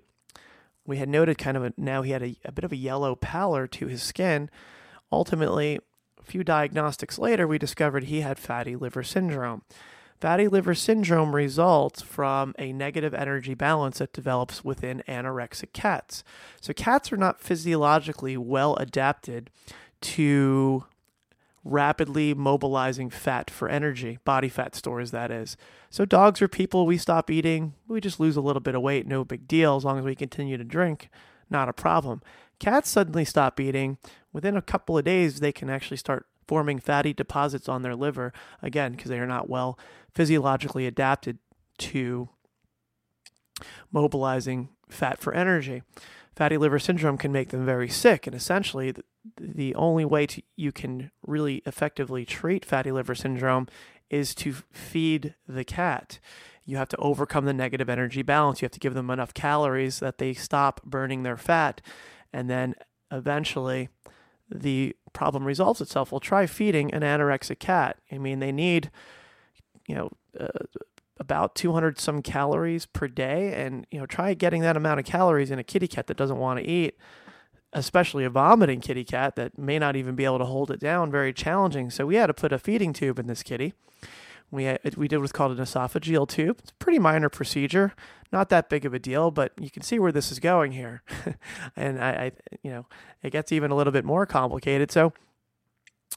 we 0.86 0.98
had 0.98 1.10
noted 1.10 1.38
kind 1.38 1.56
of 1.56 1.64
a, 1.64 1.74
now 1.78 2.02
he 2.02 2.12
had 2.12 2.24
a, 2.24 2.36
a 2.44 2.52
bit 2.52 2.64
of 2.64 2.72
a 2.72 2.76
yellow 2.76 3.16
pallor 3.16 3.68
to 3.68 3.88
his 3.88 4.04
skin. 4.04 4.50
Ultimately, 5.12 5.80
a 6.20 6.24
few 6.24 6.44
diagnostics 6.44 7.20
later, 7.20 7.48
we 7.48 7.58
discovered 7.58 8.06
he 8.06 8.22
had 8.22 8.40
fatty 8.40 8.76
liver 8.76 9.04
syndrome. 9.04 9.64
Fatty 10.22 10.48
liver 10.48 10.76
syndrome 10.76 11.34
results 11.34 12.04
from 12.04 12.54
a 12.60 12.72
negative 12.72 13.12
energy 13.12 13.56
balance 13.56 13.98
that 13.98 14.14
develops 14.14 14.64
within 14.64 15.02
anorexic 15.08 15.74
cats. 15.74 16.24
So, 16.62 16.74
cats 16.74 17.12
are 17.12 17.18
not 17.18 17.42
physiologically 17.42 18.38
well 18.38 18.76
adapted 18.76 19.50
to 20.02 20.86
rapidly 21.64 22.36
mobilizing 22.36 23.10
fat 23.10 23.50
for 23.50 23.68
energy, 23.68 24.20
body 24.24 24.48
fat 24.48 24.76
stores, 24.76 25.10
that 25.10 25.32
is. 25.32 25.58
So, 25.90 26.06
dogs 26.06 26.40
are 26.40 26.48
people 26.48 26.86
we 26.86 27.00
stop 27.00 27.32
eating, 27.32 27.74
we 27.88 28.00
just 28.00 28.20
lose 28.20 28.38
a 28.38 28.42
little 28.42 28.60
bit 28.60 28.76
of 28.76 28.84
weight, 28.84 29.08
no 29.08 29.26
big 29.26 29.48
deal, 29.48 29.76
as 29.76 29.84
long 29.84 29.98
as 29.98 30.06
we 30.06 30.14
continue 30.14 30.56
to 30.56 30.64
drink, 30.64 31.10
not 31.50 31.68
a 31.68 31.74
problem. 31.74 32.22
Cats 32.60 32.92
suddenly 32.92 33.26
stop 33.26 33.60
eating. 33.60 33.98
Within 34.32 34.56
a 34.56 34.62
couple 34.62 35.00
of 35.00 35.04
days, 35.04 35.40
they 35.40 35.52
can 35.52 35.68
actually 35.68 35.98
start 35.98 36.28
forming 36.48 36.80
fatty 36.80 37.14
deposits 37.14 37.70
on 37.70 37.82
their 37.82 37.96
liver, 37.96 38.34
again, 38.62 38.94
because 38.94 39.10
they 39.10 39.20
are 39.20 39.28
not 39.28 39.50
well 39.50 39.78
physiologically 40.14 40.86
adapted 40.86 41.38
to 41.78 42.30
mobilizing 43.92 44.70
fat 44.90 45.20
for 45.20 45.34
energy. 45.34 45.84
Fatty 46.36 46.58
liver 46.58 46.80
syndrome 46.80 47.18
can 47.18 47.32
make 47.32 47.50
them 47.50 47.66
very 47.66 47.90
sick, 47.90 48.26
and 48.26 48.36
essentially, 48.36 48.94
the, 49.40 49.76
only 49.76 50.06
way 50.06 50.26
to, 50.26 50.42
you 50.56 50.72
can 50.72 51.12
really 51.26 51.62
effectively 51.66 52.26
treat 52.26 52.66
fatty 52.66 52.92
liver 52.92 53.14
syndrome 53.14 53.68
is 54.10 54.34
to 54.36 54.54
feed 54.72 55.36
the 55.48 55.64
cat. 55.64 56.20
You 56.66 56.78
have 56.78 56.90
to 56.90 56.98
overcome 56.98 57.46
the 57.46 57.54
negative 57.54 57.90
energy 57.90 58.22
balance. 58.22 58.62
You 58.62 58.66
have 58.66 58.72
to 58.72 58.80
give 58.80 58.94
them 58.94 59.10
enough 59.10 59.34
calories 59.34 60.00
that 60.00 60.20
they 60.20 60.34
stop 60.34 60.82
burning 60.84 61.24
their 61.24 61.38
fat, 61.38 61.82
and 62.32 62.50
then 62.50 62.76
eventually, 63.12 63.90
the 64.50 64.96
problem 65.14 65.46
resolves 65.46 65.82
itself. 65.82 66.12
We'll 66.12 66.20
try 66.20 66.46
feeding 66.46 66.94
an 66.94 67.02
anorexic 67.02 67.60
cat. 67.60 67.98
I 68.12 68.18
mean, 68.18 68.40
they 68.40 68.52
need 68.52 68.92
you 69.88 69.96
know, 69.96 70.10
uh, 70.40 70.48
about 71.20 71.54
200 71.56 72.00
some 72.00 72.22
calories 72.22 72.86
per 72.86 73.08
day. 73.08 73.54
And, 73.54 73.86
you 73.92 74.00
know, 74.00 74.06
try 74.06 74.34
getting 74.34 74.62
that 74.62 74.78
amount 74.78 75.00
of 75.00 75.06
calories 75.06 75.52
in 75.52 75.60
a 75.60 75.64
kitty 75.64 75.88
cat 75.88 76.08
that 76.08 76.18
doesn't 76.18 76.38
want 76.38 76.60
to 76.60 76.66
eat, 76.66 76.98
especially 77.74 78.24
a 78.24 78.30
vomiting 78.30 78.80
kitty 78.80 79.04
cat 79.04 79.36
that 79.36 79.58
may 79.58 79.78
not 79.78 79.96
even 79.96 80.16
be 80.16 80.26
able 80.26 80.40
to 80.40 80.46
hold 80.46 80.72
it 80.72 80.80
down, 80.80 81.12
very 81.12 81.34
challenging. 81.34 81.90
So 81.90 82.06
we 82.06 82.16
had 82.16 82.28
to 82.28 82.34
put 82.34 82.54
a 82.54 82.60
feeding 82.60 82.94
tube 82.94 83.20
in 83.20 83.28
this 83.28 83.44
kitty. 83.44 83.74
We, 84.52 84.68
uh, 84.68 84.78
we 84.98 85.08
did 85.08 85.20
what's 85.20 85.32
called 85.32 85.58
an 85.58 85.64
esophageal 85.64 86.28
tube. 86.28 86.58
It's 86.60 86.72
a 86.72 86.76
pretty 86.76 87.00
minor 87.00 87.30
procedure, 87.30 87.94
not 88.32 88.50
that 88.50 88.70
big 88.70 88.86
of 88.86 88.94
a 88.94 89.00
deal, 89.00 89.32
but 89.32 89.54
you 89.60 89.70
can 89.70 89.82
see 89.82 89.98
where 89.98 90.12
this 90.12 90.32
is 90.32 90.40
going 90.40 90.74
here. 90.74 91.04
and 91.76 92.04
I, 92.04 92.10
I, 92.10 92.32
you 92.62 92.72
know, 92.72 92.86
it 93.24 93.32
gets 93.32 93.52
even 93.52 93.72
a 93.72 93.76
little 93.76 93.94
bit 93.94 94.06
more 94.06 94.26
complicated. 94.26 94.92
So 94.92 95.14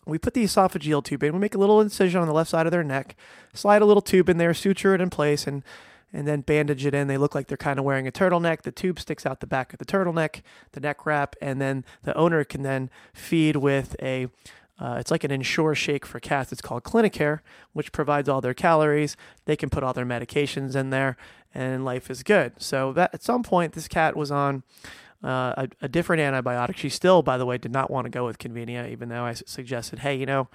we 0.07 0.19
put 0.19 0.35
the 0.35 0.45
esophageal 0.45 1.05
tube 1.05 1.23
in. 1.23 1.33
We 1.33 1.39
make 1.39 1.55
a 1.55 1.59
little 1.59 1.81
incision 1.81 2.21
on 2.21 2.27
the 2.27 2.35
left 2.35 2.51
side 2.51 2.67
of 2.67 2.73
their 2.73 2.85
neck, 2.85 3.17
slide 3.53 3.83
a 3.83 3.87
little 3.87 4.03
tube 4.03 4.29
in 4.29 4.39
there, 4.39 4.53
suture 4.53 4.95
it 4.95 5.01
in 5.01 5.11
place, 5.11 5.47
and 5.47 5.63
and 6.13 6.29
then 6.29 6.43
bandage 6.43 6.87
it 6.87 6.95
in. 6.95 7.09
They 7.09 7.19
look 7.19 7.35
like 7.35 7.49
they're 7.49 7.57
kind 7.57 7.79
of 7.79 7.85
wearing 7.85 8.07
a 8.07 8.13
turtleneck. 8.13 8.63
The 8.63 8.71
tube 8.71 9.01
sticks 9.01 9.27
out 9.27 9.41
the 9.41 9.49
back 9.49 9.73
of 9.73 9.81
the 9.81 9.85
turtleneck, 9.85 10.43
the 10.71 10.79
neck 10.79 11.05
wrap, 11.05 11.35
and 11.43 11.61
then 11.61 11.85
the 12.05 12.17
owner 12.17 12.45
can 12.45 12.63
then 12.63 12.89
feed 13.13 13.57
with 13.57 13.97
a 14.01 14.29
uh, 14.79 14.97
it's 14.99 15.11
like 15.11 15.25
an 15.25 15.31
Ensure 15.31 15.75
shake 15.75 16.05
for 16.05 16.19
cats. 16.19 16.53
It's 16.53 16.61
called 16.61 16.83
Clinicare, 16.83 17.41
which 17.73 17.93
provides 17.93 18.29
all 18.29 18.41
their 18.41 18.55
calories. 18.55 19.17
They 19.45 19.57
can 19.57 19.71
put 19.71 19.85
all 19.85 19.93
their 19.93 20.05
medications 20.05 20.75
in 20.75 20.91
there, 20.91 21.17
and 21.55 21.85
life 21.85 22.11
is 22.11 22.23
good. 22.23 22.55
So 22.59 22.93
that 22.95 23.15
at 23.15 23.23
some 23.23 23.43
point, 23.43 23.75
this 23.75 23.87
cat 23.87 24.17
was 24.17 24.31
on 24.33 24.65
uh, 25.23 25.55
a, 25.57 25.69
a, 25.83 25.89
different 25.89 26.21
antibiotic. 26.21 26.77
She 26.77 26.89
still, 26.89 27.23
by 27.23 27.39
the 27.39 27.47
way, 27.47 27.57
did 27.57 27.73
not 27.73 27.91
want 27.91 28.07
to 28.07 28.11
go 28.11 28.27
with 28.27 28.39
Convenia, 28.39 28.91
even 28.91 29.09
though 29.09 29.25
I 29.25 29.35
suggested, 29.35 30.01
hey, 30.01 30.17
you 30.17 30.27
know, 30.27 30.49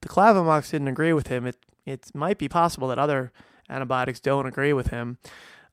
the 0.00 0.08
Clavamox 0.08 0.70
didn't 0.70 0.88
agree 0.88 1.12
with 1.12 1.26
him. 1.26 1.46
It 1.46 1.56
it 1.86 2.10
might 2.14 2.38
be 2.38 2.48
possible 2.48 2.88
that 2.88 2.98
other 2.98 3.32
antibiotics 3.68 4.20
don't 4.20 4.46
agree 4.46 4.72
with 4.72 4.88
him. 4.88 5.18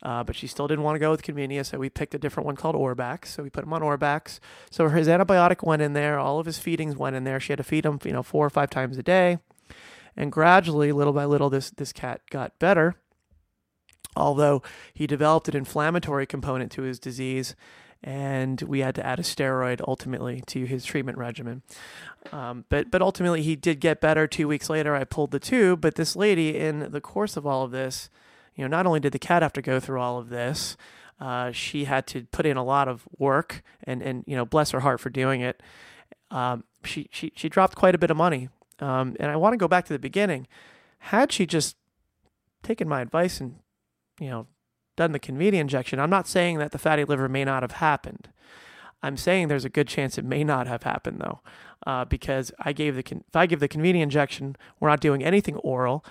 Uh, 0.04 0.24
but 0.24 0.36
she 0.36 0.46
still 0.46 0.68
didn't 0.68 0.84
want 0.84 0.96
to 0.96 1.00
go 1.00 1.10
with 1.10 1.24
Convenia, 1.24 1.66
so 1.66 1.80
we 1.80 1.90
picked 1.90 2.14
a 2.14 2.20
different 2.20 2.46
one 2.46 2.56
called 2.56 2.76
Orbax. 2.76 3.28
So 3.28 3.42
we 3.42 3.50
put 3.50 3.64
him 3.64 3.74
on 3.74 3.82
Orbax. 3.82 4.40
So 4.70 4.90
his 4.90 5.08
antibiotic 5.08 5.66
went 5.66 5.82
in 5.82 5.94
there, 5.94 6.20
all 6.20 6.40
of 6.40 6.46
his 6.46 6.60
feedings 6.60 6.96
went 6.96 7.16
in 7.16 7.24
there. 7.24 7.40
She 7.40 7.52
had 7.52 7.58
to 7.58 7.64
feed 7.64 7.86
him, 7.86 8.00
you 8.04 8.14
know, 8.14 8.24
four 8.24 8.46
or 8.46 8.50
five 8.52 8.70
times 8.70 8.98
a 8.98 9.04
day, 9.04 9.40
and 10.16 10.32
gradually, 10.32 10.92
little 10.92 11.14
by 11.14 11.26
little, 11.26 11.50
this 11.50 11.70
this 11.70 11.94
cat 11.94 12.22
got 12.30 12.58
better. 12.60 12.96
Although 14.16 14.64
he 14.94 15.06
developed 15.06 15.48
an 15.48 15.56
inflammatory 15.56 16.26
component 16.26 16.72
to 16.74 16.82
his 16.82 17.00
disease, 17.00 17.56
and 18.04 18.62
we 18.64 18.80
had 18.80 18.96
to 18.96 19.06
add 19.06 19.20
a 19.20 19.24
steroid 19.24 19.82
ultimately 19.88 20.42
to 20.48 20.66
his 20.66 20.86
treatment 20.86 21.18
regimen. 21.18 21.62
Um, 22.32 22.66
but 22.70 22.90
but 22.90 23.02
ultimately 23.02 23.44
he 23.44 23.56
did 23.56 23.80
get 23.80 24.02
better. 24.02 24.28
Two 24.28 24.48
weeks 24.48 24.70
later, 24.70 24.96
I 24.96 25.04
pulled 25.04 25.32
the 25.32 25.40
tube. 25.40 25.82
But 25.82 25.96
this 25.96 26.16
lady, 26.16 26.58
in 26.58 26.92
the 26.92 27.02
course 27.02 27.38
of 27.38 27.46
all 27.46 27.64
of 27.64 27.72
this, 27.72 28.10
you 28.58 28.64
know, 28.64 28.68
not 28.68 28.86
only 28.86 29.00
did 29.00 29.14
the 29.14 29.20
cat 29.20 29.44
have 29.44 29.54
to 29.54 29.62
go 29.62 29.80
through 29.80 30.02
all 30.02 30.18
of 30.18 30.30
this, 30.30 30.76
uh, 31.20 31.52
she 31.52 31.86
had 31.86 32.06
to 32.08 32.24
put 32.26 32.46
in 32.46 32.58
a 32.58 32.64
lot 32.64 32.88
of 32.88 33.08
work, 33.18 33.64
and 33.84 34.02
and 34.02 34.24
you 34.28 34.36
know, 34.36 34.46
bless 34.46 34.72
her 34.72 34.82
heart 34.82 35.00
for 35.00 35.10
doing 35.10 35.42
it. 35.42 35.62
Um, 36.32 36.64
she 36.84 37.08
she 37.12 37.32
she 37.36 37.50
dropped 37.50 37.76
quite 37.76 37.96
a 37.96 37.98
bit 37.98 38.12
of 38.12 38.18
money. 38.18 38.50
Um, 38.80 39.16
and 39.20 39.32
I 39.32 39.36
want 39.36 39.54
to 39.54 39.58
go 39.58 39.68
back 39.68 39.86
to 39.86 39.94
the 39.94 40.00
beginning. 40.00 40.48
Had 41.00 41.32
she 41.32 41.46
just 41.46 41.76
taken 42.64 42.88
my 42.88 43.02
advice 43.02 43.40
and 43.40 43.56
you 44.20 44.30
know 44.30 44.48
done 44.96 45.12
the 45.12 45.20
Convenia 45.20 45.60
injection, 45.60 46.00
I'm 46.00 46.10
not 46.10 46.28
saying 46.28 46.58
that 46.58 46.72
the 46.72 46.78
fatty 46.78 47.06
liver 47.06 47.30
may 47.30 47.46
not 47.46 47.64
have 47.64 47.74
happened. 47.74 48.30
I'm 49.04 49.18
saying 49.18 49.48
there's 49.48 49.66
a 49.66 49.70
good 49.70 49.88
chance 49.88 50.18
it 50.18 50.26
may 50.26 50.44
not 50.44 50.68
have 50.68 50.84
happened 50.84 51.22
though, 51.22 51.42
uh, 51.86 52.06
because 52.06 52.52
I 52.60 52.74
gave 52.74 52.96
the 52.96 53.04
if 53.28 53.36
I 53.36 53.46
give 53.46 53.60
the 53.60 53.70
Convenia 53.70 54.02
injection, 54.02 54.56
we're 54.80 54.90
not 54.90 55.02
doing 55.02 55.24
anything 55.24 55.56
oral. 55.58 56.04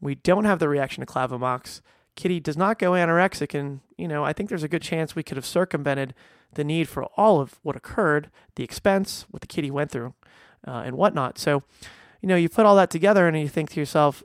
We 0.00 0.14
don't 0.14 0.44
have 0.44 0.58
the 0.58 0.68
reaction 0.68 1.04
to 1.04 1.10
Clavamox. 1.10 1.80
Kitty 2.16 2.40
does 2.40 2.56
not 2.56 2.78
go 2.78 2.92
anorexic, 2.92 3.58
and 3.58 3.80
you 3.96 4.08
know 4.08 4.24
I 4.24 4.32
think 4.32 4.48
there's 4.48 4.62
a 4.62 4.68
good 4.68 4.82
chance 4.82 5.14
we 5.14 5.22
could 5.22 5.36
have 5.36 5.46
circumvented 5.46 6.14
the 6.54 6.64
need 6.64 6.88
for 6.88 7.04
all 7.16 7.40
of 7.40 7.58
what 7.62 7.76
occurred, 7.76 8.30
the 8.54 8.64
expense, 8.64 9.26
what 9.30 9.40
the 9.40 9.48
kitty 9.48 9.70
went 9.70 9.90
through, 9.90 10.14
uh, 10.66 10.82
and 10.84 10.96
whatnot. 10.96 11.38
So, 11.38 11.64
you 12.20 12.28
know, 12.28 12.36
you 12.36 12.48
put 12.48 12.66
all 12.66 12.76
that 12.76 12.90
together, 12.90 13.26
and 13.26 13.38
you 13.38 13.48
think 13.48 13.70
to 13.70 13.80
yourself, 13.80 14.22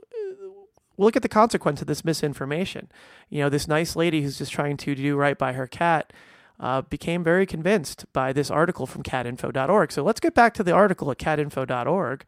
look 0.96 1.16
at 1.16 1.22
the 1.22 1.28
consequence 1.28 1.80
of 1.80 1.86
this 1.86 2.04
misinformation. 2.04 2.90
You 3.28 3.40
know, 3.40 3.48
this 3.48 3.66
nice 3.66 3.96
lady 3.96 4.22
who's 4.22 4.38
just 4.38 4.52
trying 4.52 4.76
to 4.78 4.94
do 4.94 5.16
right 5.16 5.36
by 5.36 5.54
her 5.54 5.66
cat 5.66 6.12
uh, 6.60 6.82
became 6.82 7.24
very 7.24 7.46
convinced 7.46 8.04
by 8.12 8.32
this 8.32 8.50
article 8.50 8.86
from 8.86 9.02
catinfo.org. 9.02 9.92
So 9.92 10.04
let's 10.04 10.20
get 10.20 10.34
back 10.34 10.52
to 10.54 10.62
the 10.62 10.72
article 10.72 11.10
at 11.10 11.18
catinfo.org. 11.18 12.24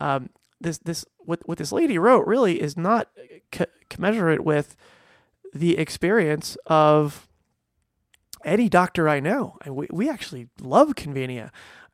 Um, 0.00 0.30
this 0.60 0.78
this 0.78 1.04
what 1.18 1.46
what 1.46 1.58
this 1.58 1.70
lady 1.70 1.98
wrote 1.98 2.26
really 2.26 2.60
is 2.60 2.76
not 2.76 3.08
co- 3.52 3.66
commensurate 3.88 4.42
with 4.44 4.76
the 5.54 5.78
experience 5.78 6.56
of 6.66 7.28
any 8.44 8.68
doctor 8.68 9.08
I 9.08 9.20
know. 9.20 9.58
And 9.64 9.74
we, 9.76 9.86
we 9.90 10.08
actually 10.08 10.48
love 10.60 10.94
Convenia. 10.94 11.50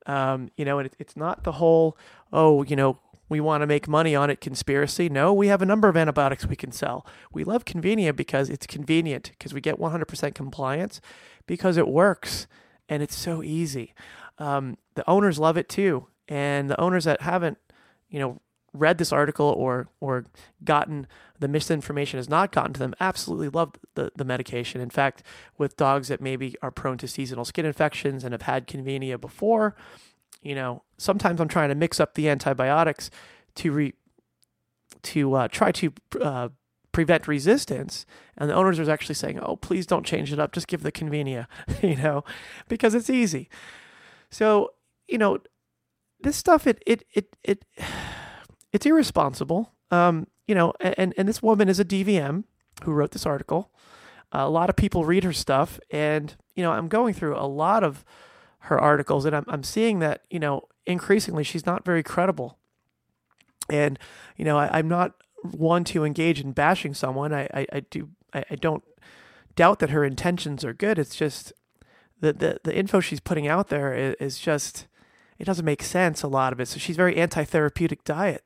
Um, 0.07 0.51
you 0.57 0.65
know, 0.65 0.79
and 0.79 0.87
it, 0.87 0.97
it's 0.99 1.17
not 1.17 1.45
the 1.45 1.53
whole, 1.53 1.97
oh, 2.33 2.63
you 2.65 2.77
know, 2.77 2.99
we 3.29 3.41
want 3.41 3.63
to 3.63 3.67
make 3.67 3.89
money 3.89 4.15
on 4.15 4.29
it 4.29 4.41
conspiracy. 4.41 5.09
No, 5.09 5.33
we 5.33 5.49
have 5.49 5.63
a 5.63 5.67
number 5.67 5.89
of 5.89 5.97
antibiotics 5.97 6.47
we 6.47 6.57
can 6.57 6.73
sell. 6.73 7.07
We 7.33 7.43
love 7.43 7.65
Convenia 7.65 8.15
because 8.15 8.51
it's 8.51 8.67
convenient, 8.67 9.31
because 9.31 9.55
we 9.55 9.61
get 9.61 9.79
100% 9.79 10.35
compliance, 10.35 11.01
because 11.47 11.77
it 11.77 11.89
works 11.89 12.47
and 12.89 13.03
it's 13.03 13.17
so 13.17 13.43
easy. 13.43 13.95
Um, 14.39 14.77
the 14.95 15.09
owners 15.09 15.39
love 15.39 15.57
it 15.57 15.69
too. 15.69 16.09
And 16.29 16.71
the 16.71 16.79
owners 16.81 17.05
that 17.05 17.23
haven't, 17.23 17.59
you 18.09 18.19
know, 18.19 18.41
read 18.75 18.99
this 18.99 19.12
article 19.12 19.47
or 19.47 19.88
or 20.00 20.25
gotten 20.64 21.07
the 21.38 21.49
misinformation 21.49 22.19
has 22.19 22.28
not 22.28 22.52
gotten 22.52 22.73
to 22.73 22.81
them 22.81 22.95
absolutely 23.00 23.49
love 23.49 23.73
the, 23.95 24.12
the 24.16 24.25
medication. 24.25 24.81
In 24.81 24.90
fact, 24.90 25.23
with 25.57 25.76
dogs 25.76 26.09
that 26.09 26.21
maybe 26.21 26.54
are 26.62 26.71
prone 26.71 26.99
to 26.99 27.09
seasonal 27.09 27.45
skin 27.45 27.64
infections 27.64 28.25
and 28.25 28.33
have 28.33 28.43
had 28.43 28.66
Convenia 28.66 29.21
before, 29.21 29.75
you 30.43 30.54
know, 30.54 30.83
sometimes 30.99 31.40
I'm 31.40 31.49
trying 31.49 31.71
to 31.71 31.75
mix 31.75 31.99
up 31.99 32.14
the 32.14 32.28
antibiotics 32.28 33.11
to 33.57 33.73
re 33.73 33.95
to 35.02 35.35
uh, 35.35 35.49
try 35.49 35.71
to 35.73 35.93
uh, 36.21 36.49
prevent 36.93 37.28
resistance. 37.28 38.07
And 38.37 38.49
the 38.49 38.54
owners 38.54 38.78
are 38.78 38.90
actually 38.90 39.16
saying, 39.16 39.38
"Oh, 39.40 39.57
please 39.57 39.87
don't 39.87 40.07
change 40.07 40.33
it 40.33 40.38
up. 40.38 40.52
Just 40.52 40.69
give 40.69 40.83
the 40.83 40.93
Convenia," 40.93 41.47
you 41.83 41.97
know, 41.97 42.25
because 42.69 42.95
it's 42.95 43.11
easy. 43.11 43.49
So 44.31 44.73
you 45.09 45.19
know, 45.19 45.38
this 46.21 46.37
stuff 46.37 46.66
it 46.66 46.83
it 46.87 47.04
it 47.12 47.37
it 47.43 47.64
it's 48.75 48.85
irresponsible. 48.85 49.73
Um, 49.93 50.26
you 50.47 50.54
know, 50.54 50.75
and 50.81 51.14
and 51.16 51.26
this 51.28 51.43
woman 51.43 51.69
is 51.69 51.81
a 51.81 51.85
DVM 51.85 52.45
who 52.83 52.93
wrote 52.93 53.12
this 53.12 53.25
article. 53.25 53.71
a 54.33 54.50
lot 54.50 54.69
of 54.69 54.75
people 54.75 55.04
read 55.04 55.23
her 55.23 55.33
stuff, 55.33 55.78
and 55.90 56.35
you 56.57 56.62
know, 56.62 56.73
I'm 56.73 56.88
going 56.88 57.14
through 57.14 57.37
a 57.37 57.47
lot 57.47 57.85
of 57.85 58.04
her 58.59 58.78
articles, 58.78 59.25
and 59.25 59.35
I'm 59.35 59.45
I'm 59.49 59.62
seeing 59.62 60.00
that 60.00 60.23
you 60.28 60.40
know 60.40 60.69
increasingly 60.85 61.45
she's 61.45 61.64
not 61.64 61.85
very 61.85 62.02
credible. 62.02 62.59
And 63.71 63.99
you 64.37 64.45
know, 64.45 64.59
I, 64.59 64.81
am 64.81 64.88
not 64.88 65.12
one 65.43 65.85
to 65.85 66.04
engage 66.04 66.40
in 66.40 66.52
bashing 66.52 66.95
someone. 66.95 67.33
I 67.33 67.49
I, 67.54 67.66
I 67.73 67.81
do 67.81 68.11
I, 68.35 68.45
I 68.50 68.57
don't 68.57 68.83
doubt 69.54 69.78
that 69.78 69.90
her 69.90 70.04
intentions 70.04 70.64
are 70.64 70.75
good. 70.75 70.99
It's 70.99 71.14
just 71.14 71.52
the 72.21 72.33
the 72.33 72.59
the 72.64 72.76
info 72.76 72.99
she's 72.99 73.21
putting 73.21 73.47
out 73.47 73.69
there 73.69 73.95
is, 73.95 74.16
is 74.19 74.38
just 74.40 74.88
it 75.38 75.45
doesn't 75.45 75.64
make 75.64 75.83
sense 75.85 76.25
a 76.25 76.28
lot 76.28 76.52
of 76.52 76.59
it. 76.59 76.66
So 76.66 76.78
she's 76.78 76.97
very 76.97 77.16
anti-therapeutic 77.16 78.02
diet. 78.02 78.45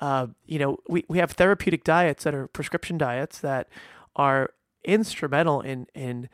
Uh, 0.00 0.28
you 0.46 0.58
know, 0.58 0.78
we, 0.88 1.04
we 1.08 1.18
have 1.18 1.32
therapeutic 1.32 1.84
diets 1.84 2.24
that 2.24 2.34
are 2.34 2.48
prescription 2.48 2.98
diets 2.98 3.38
that 3.40 3.68
are 4.16 4.50
instrumental 4.82 5.60
in 5.60 5.86
in 5.94 6.28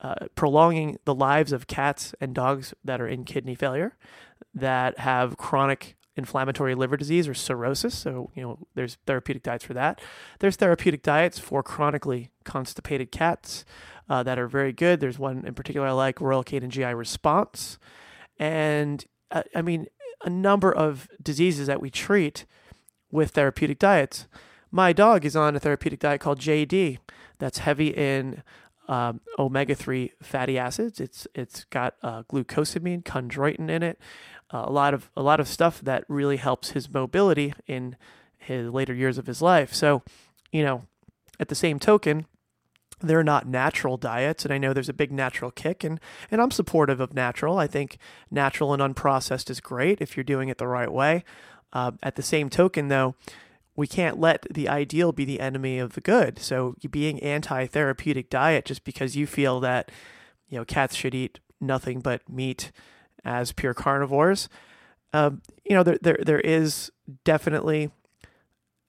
uh, 0.00 0.14
prolonging 0.34 0.98
the 1.04 1.14
lives 1.14 1.52
of 1.52 1.66
cats 1.66 2.14
and 2.20 2.34
dogs 2.34 2.72
that 2.82 3.00
are 3.00 3.06
in 3.06 3.24
kidney 3.24 3.54
failure, 3.54 3.96
that 4.54 4.98
have 4.98 5.36
chronic 5.36 5.96
inflammatory 6.16 6.74
liver 6.74 6.96
disease 6.96 7.28
or 7.28 7.34
cirrhosis. 7.34 7.94
So, 7.94 8.30
you 8.34 8.42
know, 8.42 8.58
there's 8.74 8.96
therapeutic 9.06 9.42
diets 9.42 9.64
for 9.64 9.74
that. 9.74 10.00
There's 10.38 10.56
therapeutic 10.56 11.02
diets 11.02 11.38
for 11.38 11.62
chronically 11.62 12.30
constipated 12.44 13.12
cats 13.12 13.64
uh, 14.08 14.22
that 14.22 14.38
are 14.38 14.48
very 14.48 14.72
good. 14.72 15.00
There's 15.00 15.18
one 15.18 15.44
in 15.46 15.54
particular 15.54 15.88
I 15.88 15.92
like, 15.92 16.20
Royal 16.20 16.44
Canin 16.44 16.70
GI 16.70 16.94
Response. 16.94 17.78
And 18.38 19.04
uh, 19.30 19.42
I 19.54 19.62
mean, 19.62 19.86
a 20.22 20.30
number 20.30 20.72
of 20.72 21.08
diseases 21.22 21.66
that 21.66 21.80
we 21.80 21.90
treat 21.90 22.46
with 23.10 23.30
therapeutic 23.30 23.78
diets. 23.78 24.26
My 24.70 24.92
dog 24.92 25.24
is 25.24 25.34
on 25.34 25.56
a 25.56 25.60
therapeutic 25.60 26.00
diet 26.00 26.20
called 26.20 26.38
JD 26.38 26.98
that's 27.38 27.58
heavy 27.58 27.88
in 27.88 28.42
um, 28.88 29.20
omega 29.38 29.74
three 29.74 30.12
fatty 30.22 30.58
acids. 30.58 31.00
It's 31.00 31.26
it's 31.34 31.64
got 31.64 31.94
uh, 32.02 32.24
glucosamine, 32.24 33.02
chondroitin 33.02 33.70
in 33.70 33.82
it, 33.82 33.98
uh, 34.52 34.64
a 34.66 34.72
lot 34.72 34.94
of 34.94 35.10
a 35.16 35.22
lot 35.22 35.40
of 35.40 35.48
stuff 35.48 35.80
that 35.80 36.04
really 36.08 36.36
helps 36.36 36.70
his 36.70 36.92
mobility 36.92 37.54
in 37.66 37.96
his 38.36 38.70
later 38.70 38.94
years 38.94 39.18
of 39.18 39.26
his 39.26 39.40
life. 39.40 39.72
So, 39.72 40.02
you 40.50 40.64
know, 40.64 40.82
at 41.38 41.48
the 41.48 41.54
same 41.54 41.78
token, 41.78 42.26
they're 43.00 43.24
not 43.24 43.46
natural 43.46 43.96
diets, 43.96 44.44
and 44.44 44.52
I 44.52 44.58
know 44.58 44.72
there's 44.72 44.88
a 44.88 44.94
big 44.94 45.12
natural 45.12 45.50
kick, 45.50 45.84
and 45.84 46.00
and 46.30 46.40
I'm 46.40 46.50
supportive 46.50 47.00
of 47.00 47.14
natural. 47.14 47.58
I 47.58 47.66
think 47.66 47.98
natural 48.30 48.74
and 48.74 48.82
unprocessed 48.82 49.50
is 49.50 49.60
great 49.60 50.00
if 50.00 50.16
you're 50.16 50.24
doing 50.24 50.48
it 50.48 50.58
the 50.58 50.66
right 50.66 50.92
way. 50.92 51.24
Uh, 51.72 51.92
at 52.02 52.16
the 52.16 52.22
same 52.22 52.50
token, 52.50 52.88
though, 52.88 53.14
we 53.76 53.86
can't 53.86 54.18
let 54.18 54.46
the 54.50 54.68
ideal 54.68 55.12
be 55.12 55.24
the 55.24 55.40
enemy 55.40 55.78
of 55.78 55.94
the 55.94 56.00
good. 56.00 56.38
So 56.38 56.74
being 56.90 57.20
anti-therapeutic 57.22 58.28
diet 58.28 58.64
just 58.64 58.84
because 58.84 59.16
you 59.16 59.26
feel 59.26 59.60
that 59.60 59.90
you 60.48 60.58
know 60.58 60.64
cats 60.64 60.94
should 60.94 61.14
eat 61.14 61.38
nothing 61.60 62.00
but 62.00 62.28
meat 62.28 62.72
as 63.24 63.52
pure 63.52 63.74
carnivores, 63.74 64.48
um, 65.12 65.42
you 65.64 65.74
know 65.74 65.82
there 65.82 65.98
there 66.02 66.18
there 66.24 66.40
is 66.40 66.90
definitely 67.24 67.90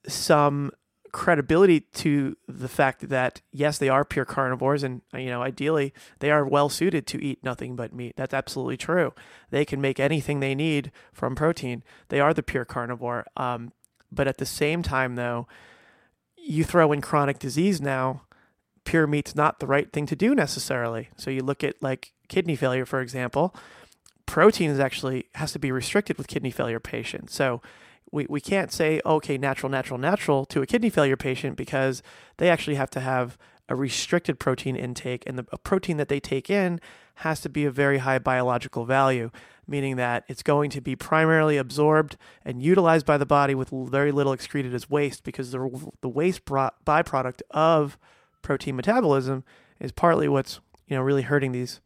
some 0.08 0.72
credibility 1.12 1.82
to 1.82 2.38
the 2.48 2.68
fact 2.68 3.10
that 3.10 3.42
yes, 3.52 3.78
they 3.78 3.90
are 3.90 4.06
pure 4.06 4.26
carnivores, 4.26 4.84
and 4.84 5.02
you 5.14 5.28
know, 5.28 5.42
ideally, 5.42 5.94
they 6.20 6.32
are 6.32 6.46
well 6.46 6.70
suited 6.70 7.06
to 7.08 7.24
eat 7.24 7.44
nothing 7.44 7.76
but 7.76 7.94
meat. 7.94 8.16
That's 8.16 8.34
absolutely 8.34 8.78
true. 8.78 9.14
They 9.50 9.66
can 9.66 9.82
make 9.82 10.00
anything 10.00 10.40
they 10.40 10.56
need 10.56 10.92
from 11.14 11.36
protein. 11.36 11.84
They 12.10 12.20
are 12.20 12.34
the 12.34 12.44
pure 12.44 12.66
carnivore. 12.66 13.26
Um, 13.36 13.74
but 14.12 14.28
at 14.28 14.38
the 14.38 14.46
same 14.46 14.84
time, 14.84 15.16
though, 15.16 15.48
you 16.36 16.64
throw 16.64 16.92
in 16.92 17.02
chronic 17.02 17.40
disease 17.40 17.82
now. 17.82 18.24
Pure 18.84 19.08
meat's 19.08 19.36
not 19.36 19.60
the 19.60 19.68
right 19.68 19.92
thing 19.94 20.06
to 20.08 20.16
do 20.16 20.34
necessarily. 20.34 21.10
So 21.16 21.30
you 21.30 21.42
look 21.42 21.64
at 21.64 21.82
like 21.82 22.14
kidney 22.28 22.56
failure, 22.56 22.86
for 22.86 23.00
example. 23.00 23.56
Protein 24.26 24.70
is 24.70 24.80
actually 24.80 25.26
has 25.36 25.52
to 25.52 25.60
be 25.60 25.72
restricted 25.72 26.18
with 26.18 26.28
kidney 26.28 26.52
failure 26.52 26.80
patients. 26.80 27.36
So 27.36 27.62
we, 28.12 28.26
we 28.30 28.42
can't 28.42 28.72
say, 28.72 29.02
okay, 29.06 29.38
natural, 29.38 29.70
natural, 29.70 29.98
natural 29.98 30.46
to 30.46 30.62
a 30.62 30.66
kidney 30.66 30.90
failure 30.90 31.18
patient 31.18 31.56
because 31.56 32.04
they 32.38 32.50
actually 32.50 32.76
have 32.76 32.90
to 32.92 33.00
have 33.00 33.38
a 33.70 33.76
restricted 33.76 34.38
protein 34.38 34.76
intake, 34.76 35.24
and 35.26 35.38
the 35.38 35.44
protein 35.44 35.96
that 35.96 36.10
they 36.10 36.20
take 36.20 36.50
in 36.50 36.82
has 37.16 37.40
to 37.40 37.48
be 37.48 37.64
a 37.64 37.72
very 37.72 38.00
high 38.00 38.20
biological 38.20 38.84
value, 38.84 39.32
meaning 39.66 39.96
that 39.96 40.26
it's 40.28 40.44
going 40.44 40.70
to 40.72 40.82
be 40.82 40.96
primarily 40.96 41.56
absorbed 41.56 42.18
and 42.44 42.62
utilized 42.62 43.06
by 43.06 43.18
the 43.18 43.26
body 43.26 43.56
with 43.56 43.70
very 43.70 44.12
little 44.12 44.34
excreted 44.34 44.74
as 44.74 44.90
waste 44.90 45.24
because 45.24 45.52
the, 45.52 45.92
the 46.02 46.10
waste 46.10 46.44
byproduct 46.44 47.42
of 47.52 47.98
protein 48.42 48.76
metabolism 48.76 49.44
is 49.80 49.92
partly 49.92 50.28
what's 50.28 50.60
you 50.88 50.96
know 50.96 51.02
really 51.02 51.22
hurting 51.22 51.52
these 51.54 51.80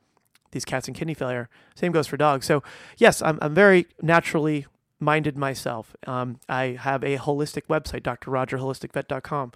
these 0.51 0.65
cats 0.65 0.87
and 0.87 0.95
kidney 0.95 1.13
failure. 1.13 1.49
Same 1.75 1.91
goes 1.91 2.07
for 2.07 2.17
dogs. 2.17 2.45
So 2.45 2.63
yes, 2.97 3.21
I'm, 3.21 3.37
I'm 3.41 3.53
very 3.53 3.87
naturally 4.01 4.65
minded 5.05 5.37
myself. 5.37 5.95
Um, 6.05 6.39
I 6.49 6.77
have 6.79 7.03
a 7.03 7.17
holistic 7.17 7.67
website, 7.67 8.01
drrogerholisticvet.com. 8.01 9.53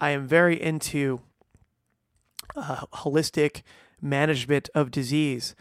I 0.00 0.10
am 0.10 0.26
very 0.26 0.60
into 0.60 1.20
uh, 2.54 2.86
holistic 2.94 3.62
management 4.00 4.70
of 4.74 4.90
disease. 4.90 5.54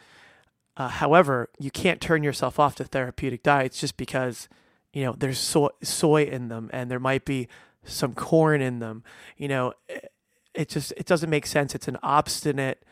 Uh, 0.77 0.89
however, 0.89 1.49
you 1.59 1.71
can't 1.71 1.99
turn 1.99 2.23
yourself 2.23 2.59
off 2.59 2.75
to 2.75 2.83
therapeutic 2.83 3.43
diets 3.43 3.79
just 3.79 3.97
because 3.97 4.47
you 4.93 5.03
know 5.03 5.13
there's 5.17 5.39
soy, 5.39 5.69
soy 5.81 6.23
in 6.23 6.49
them 6.49 6.69
and 6.71 6.91
there 6.91 6.99
might 6.99 7.25
be 7.25 7.47
some 7.83 8.13
corn 8.13 8.61
in 8.61 8.79
them. 8.79 9.03
You 9.37 9.47
know, 9.47 9.73
it, 9.87 10.11
it 10.53 10.69
just 10.69 10.91
it 10.97 11.05
doesn't 11.05 11.29
make 11.29 11.45
sense. 11.45 11.75
It's 11.75 11.87
an 11.87 11.97
obstinate 12.03 12.83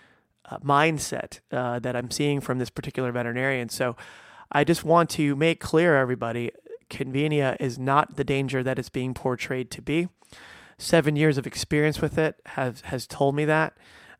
uh, 0.49 0.57
mindset 0.59 1.39
uh, 1.51 1.79
that 1.79 1.95
I'm 1.95 2.11
seeing 2.11 2.41
from 2.41 2.59
this 2.59 2.69
particular 2.69 3.11
veterinarian. 3.11 3.69
So 3.69 3.95
I 4.53 4.63
just 4.63 4.83
want 4.83 5.09
to 5.11 5.35
make 5.35 5.59
clear, 5.59 5.97
everybody, 5.97 6.51
Convenia 6.89 7.57
is 7.59 7.79
not 7.79 8.15
the 8.15 8.23
danger 8.23 8.61
that 8.63 8.77
it's 8.77 8.89
being 8.89 9.13
portrayed 9.13 9.71
to 9.71 9.81
be. 9.81 10.09
Seven 10.77 11.15
years 11.15 11.37
of 11.37 11.47
experience 11.47 12.01
with 12.01 12.17
it 12.17 12.35
has 12.47 12.81
has 12.81 13.07
told 13.07 13.35
me 13.35 13.45
that, 13.45 13.75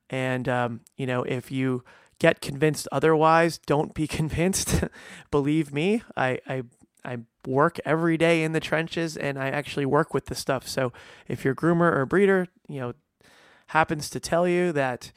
and 0.09 0.47
um, 0.47 0.81
you 0.97 1.05
know 1.05 1.23
if 1.23 1.51
you 1.51 1.83
get 2.19 2.41
convinced 2.41 2.87
otherwise, 2.91 3.57
don't 3.57 3.93
be 3.93 4.07
convinced. 4.19 4.83
Believe 5.31 5.73
me, 5.73 6.03
I, 6.15 6.39
I 6.47 6.63
I 7.03 7.17
work 7.45 7.79
every 7.85 8.17
day 8.17 8.43
in 8.43 8.53
the 8.53 8.59
trenches 8.59 9.17
and 9.17 9.37
I 9.37 9.49
actually 9.49 9.85
work 9.85 10.13
with 10.13 10.25
the 10.25 10.35
stuff. 10.35 10.67
So 10.67 10.93
if 11.27 11.43
your 11.43 11.53
groomer 11.53 11.93
or 11.93 12.05
breeder, 12.05 12.47
you 12.67 12.79
know, 12.79 12.93
happens 13.67 14.09
to 14.11 14.19
tell 14.19 14.47
you 14.47 14.71
that 14.71 15.11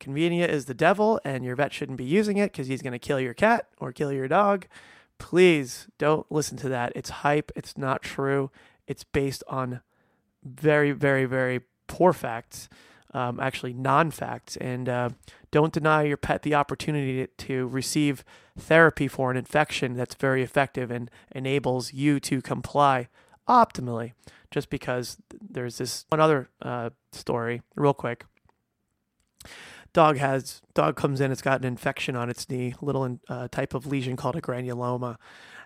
Convenia 0.00 0.48
is 0.48 0.66
the 0.66 0.74
devil 0.74 1.20
and 1.24 1.44
your 1.44 1.56
vet 1.56 1.72
shouldn't 1.72 1.98
be 1.98 2.04
using 2.04 2.36
it 2.36 2.52
because 2.52 2.68
he's 2.68 2.82
going 2.82 2.92
to 2.92 2.98
kill 2.98 3.20
your 3.20 3.34
cat 3.34 3.66
or 3.78 3.92
kill 3.92 4.12
your 4.12 4.28
dog, 4.28 4.66
please 5.18 5.88
don't 5.98 6.30
listen 6.30 6.56
to 6.58 6.68
that. 6.68 6.92
It's 6.94 7.10
hype. 7.10 7.50
It's 7.56 7.76
not 7.76 8.02
true. 8.02 8.50
It's 8.86 9.04
based 9.04 9.42
on 9.48 9.80
very, 10.44 10.92
very, 10.92 11.24
very 11.24 11.62
poor 11.88 12.12
facts, 12.12 12.68
um, 13.12 13.40
actually 13.40 13.72
non 13.72 14.10
facts. 14.10 14.56
And 14.56 14.88
uh, 14.88 15.10
don't 15.50 15.72
deny 15.72 16.04
your 16.04 16.16
pet 16.16 16.42
the 16.42 16.54
opportunity 16.54 17.26
to 17.26 17.66
receive 17.66 18.24
therapy 18.56 19.08
for 19.08 19.30
an 19.30 19.36
infection 19.36 19.94
that's 19.94 20.14
very 20.14 20.42
effective 20.42 20.90
and 20.90 21.10
enables 21.32 21.92
you 21.92 22.20
to 22.20 22.40
comply 22.40 23.08
optimally. 23.48 24.12
Just 24.50 24.70
because 24.70 25.18
there's 25.30 25.76
this 25.76 26.06
one 26.08 26.20
other 26.20 26.48
uh, 26.62 26.90
story, 27.12 27.60
real 27.74 27.92
quick 27.92 28.24
dog 29.92 30.16
has 30.18 30.62
dog 30.74 30.96
comes 30.96 31.20
in 31.20 31.32
it's 31.32 31.42
got 31.42 31.60
an 31.60 31.66
infection 31.66 32.16
on 32.16 32.30
its 32.30 32.48
knee 32.48 32.74
little 32.80 33.18
uh, 33.28 33.48
type 33.48 33.74
of 33.74 33.86
lesion 33.86 34.16
called 34.16 34.36
a 34.36 34.40
granuloma. 34.40 35.16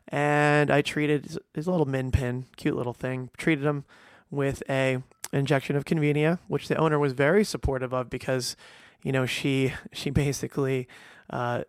And 0.08 0.70
i 0.70 0.82
treated 0.82 1.38
his 1.54 1.66
little 1.66 1.86
min 1.86 2.10
pin 2.10 2.46
cute 2.56 2.76
little 2.76 2.92
thing 2.92 3.30
treated 3.36 3.64
him 3.64 3.84
with 4.30 4.62
a 4.68 4.98
injection 5.32 5.76
of 5.76 5.84
convenia 5.84 6.38
which 6.48 6.68
the 6.68 6.76
owner 6.76 6.98
was 6.98 7.12
very 7.12 7.44
supportive 7.44 7.92
of 7.94 8.10
because 8.10 8.56
you 9.02 9.12
know 9.12 9.26
she 9.26 9.72
she 9.92 10.10
basically 10.10 10.88
uh, 11.30 11.62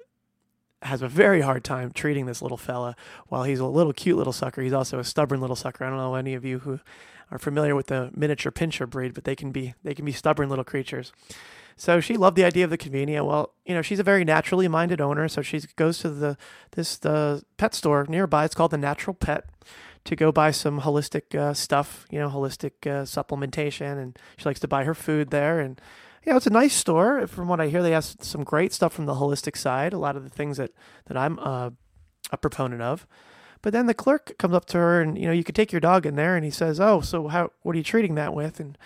has 0.84 1.02
a 1.02 1.08
very 1.08 1.42
hard 1.42 1.64
time 1.64 1.92
treating 1.92 2.26
this 2.26 2.42
little 2.42 2.58
fella. 2.58 2.96
While 3.30 3.44
he's 3.44 3.60
a 3.60 3.66
little 3.66 3.94
cute 3.94 4.18
little 4.18 4.34
sucker 4.34 4.62
he's 4.62 4.74
also 4.74 5.00
a 5.00 5.04
stubborn 5.04 5.42
little 5.42 5.56
sucker. 5.56 5.86
I 5.86 5.90
don't 5.90 5.98
know 5.98 6.16
any 6.16 6.34
of 6.34 6.46
you 6.46 6.60
who 6.60 6.80
are 7.32 7.40
familiar 7.40 7.76
with 7.76 7.88
the 7.88 8.12
miniature 8.16 8.52
pinscher 8.52 8.90
breed 8.90 9.14
but 9.14 9.24
they 9.24 9.36
can 9.36 9.52
be 9.52 9.74
they 9.84 9.94
can 9.94 10.06
be 10.06 10.12
stubborn 10.12 10.50
little 10.50 10.66
creatures 10.66 11.12
so 11.76 12.00
she 12.00 12.18
loved 12.18 12.38
the 12.38 12.44
idea 12.44 12.64
of 12.64 12.70
the 12.70 12.78
convenia. 12.78 13.26
Well, 13.26 13.54
you 13.66 13.74
know, 13.74 13.82
she's 13.82 14.00
a 14.00 14.04
very 14.04 14.24
naturally 14.24 14.68
minded 14.68 15.02
owner, 15.02 15.28
so 15.28 15.42
she 15.42 15.62
goes 15.76 16.00
to 16.00 16.10
the 16.10 16.38
this 16.72 16.98
the 16.98 17.44
pet 17.58 17.74
store 17.74 18.06
nearby. 18.08 18.46
It's 18.46 18.56
called 18.56 18.72
the 18.72 18.78
Natural 18.78 19.14
Pet 19.14 19.46
to 20.06 20.16
go 20.16 20.32
buy 20.32 20.52
some 20.52 20.82
holistic 20.82 21.36
uh, 21.36 21.54
stuff, 21.54 22.06
you 22.12 22.20
know, 22.20 22.30
holistic 22.30 22.86
uh, 22.86 23.04
supplementation, 23.04 24.02
and 24.02 24.18
she 24.38 24.46
likes 24.46 24.60
to 24.60 24.68
buy 24.68 24.84
her 24.84 24.94
food 24.94 25.30
there. 25.30 25.60
And 25.60 25.80
you 26.24 26.32
know, 26.32 26.38
it's 26.38 26.48
a 26.48 26.52
nice 26.52 26.74
store. 26.74 27.28
From 27.28 27.48
what 27.48 27.62
I 27.62 27.68
hear, 27.68 27.82
they 27.82 27.92
have 27.92 28.06
some 28.06 28.44
great 28.44 28.74
stuff 28.74 28.94
from 28.94 29.06
the 29.06 29.16
holistic 29.16 29.58
side. 29.58 29.94
A 29.94 29.98
lot 29.98 30.16
of 30.16 30.24
the 30.24 30.30
things 30.30 30.58
that 30.58 30.72
that 31.06 31.18
I'm 31.18 31.40
uh, 31.40 31.72
a 32.32 32.38
proponent 32.38 32.82
of. 32.82 33.08
But 33.62 33.72
then 33.72 33.86
the 33.86 33.94
clerk 33.94 34.38
comes 34.38 34.54
up 34.54 34.66
to 34.66 34.78
her, 34.78 35.02
and 35.02 35.18
you 35.18 35.26
know, 35.26 35.32
you 35.32 35.44
could 35.44 35.56
take 35.56 35.72
your 35.72 35.82
dog 35.82 36.06
in 36.06 36.16
there, 36.16 36.36
and 36.36 36.44
he 36.44 36.52
says, 36.52 36.80
"Oh, 36.80 37.02
so 37.02 37.30
how? 37.30 37.52
What 37.62 37.76
are 37.76 37.78
you 37.78 37.84
treating 37.84 38.16
that 38.16 38.34
with?" 38.34 38.60
And 38.60 38.78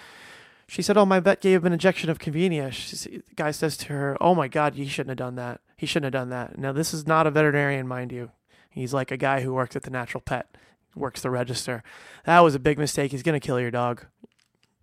she 0.67 0.81
said, 0.81 0.97
"Oh, 0.97 1.05
my 1.05 1.19
vet 1.19 1.41
gave 1.41 1.61
him 1.61 1.67
an 1.67 1.73
injection 1.73 2.09
of 2.09 2.19
convenia." 2.19 2.71
She, 2.71 3.17
the 3.17 3.35
guy 3.35 3.51
says 3.51 3.77
to 3.77 3.93
her, 3.93 4.17
"Oh 4.19 4.35
my 4.35 4.47
God, 4.47 4.75
he 4.75 4.87
shouldn't 4.87 5.11
have 5.11 5.25
done 5.25 5.35
that. 5.35 5.61
He 5.77 5.85
shouldn't 5.85 6.13
have 6.13 6.21
done 6.21 6.29
that." 6.29 6.57
Now, 6.57 6.73
this 6.73 6.93
is 6.93 7.07
not 7.07 7.25
a 7.25 7.31
veterinarian, 7.31 7.87
mind 7.87 8.11
you. 8.11 8.31
He's 8.69 8.93
like 8.93 9.09
a 9.09 9.17
guy 9.17 9.41
who 9.41 9.53
works 9.53 9.75
at 9.75 9.83
the 9.83 9.89
Natural 9.89 10.21
Pet, 10.21 10.55
works 10.95 11.21
the 11.21 11.29
register. 11.29 11.83
That 12.25 12.41
was 12.41 12.53
a 12.53 12.59
big 12.59 12.77
mistake. 12.77 13.11
He's 13.11 13.23
gonna 13.23 13.39
kill 13.39 13.59
your 13.59 13.71
dog. 13.71 14.05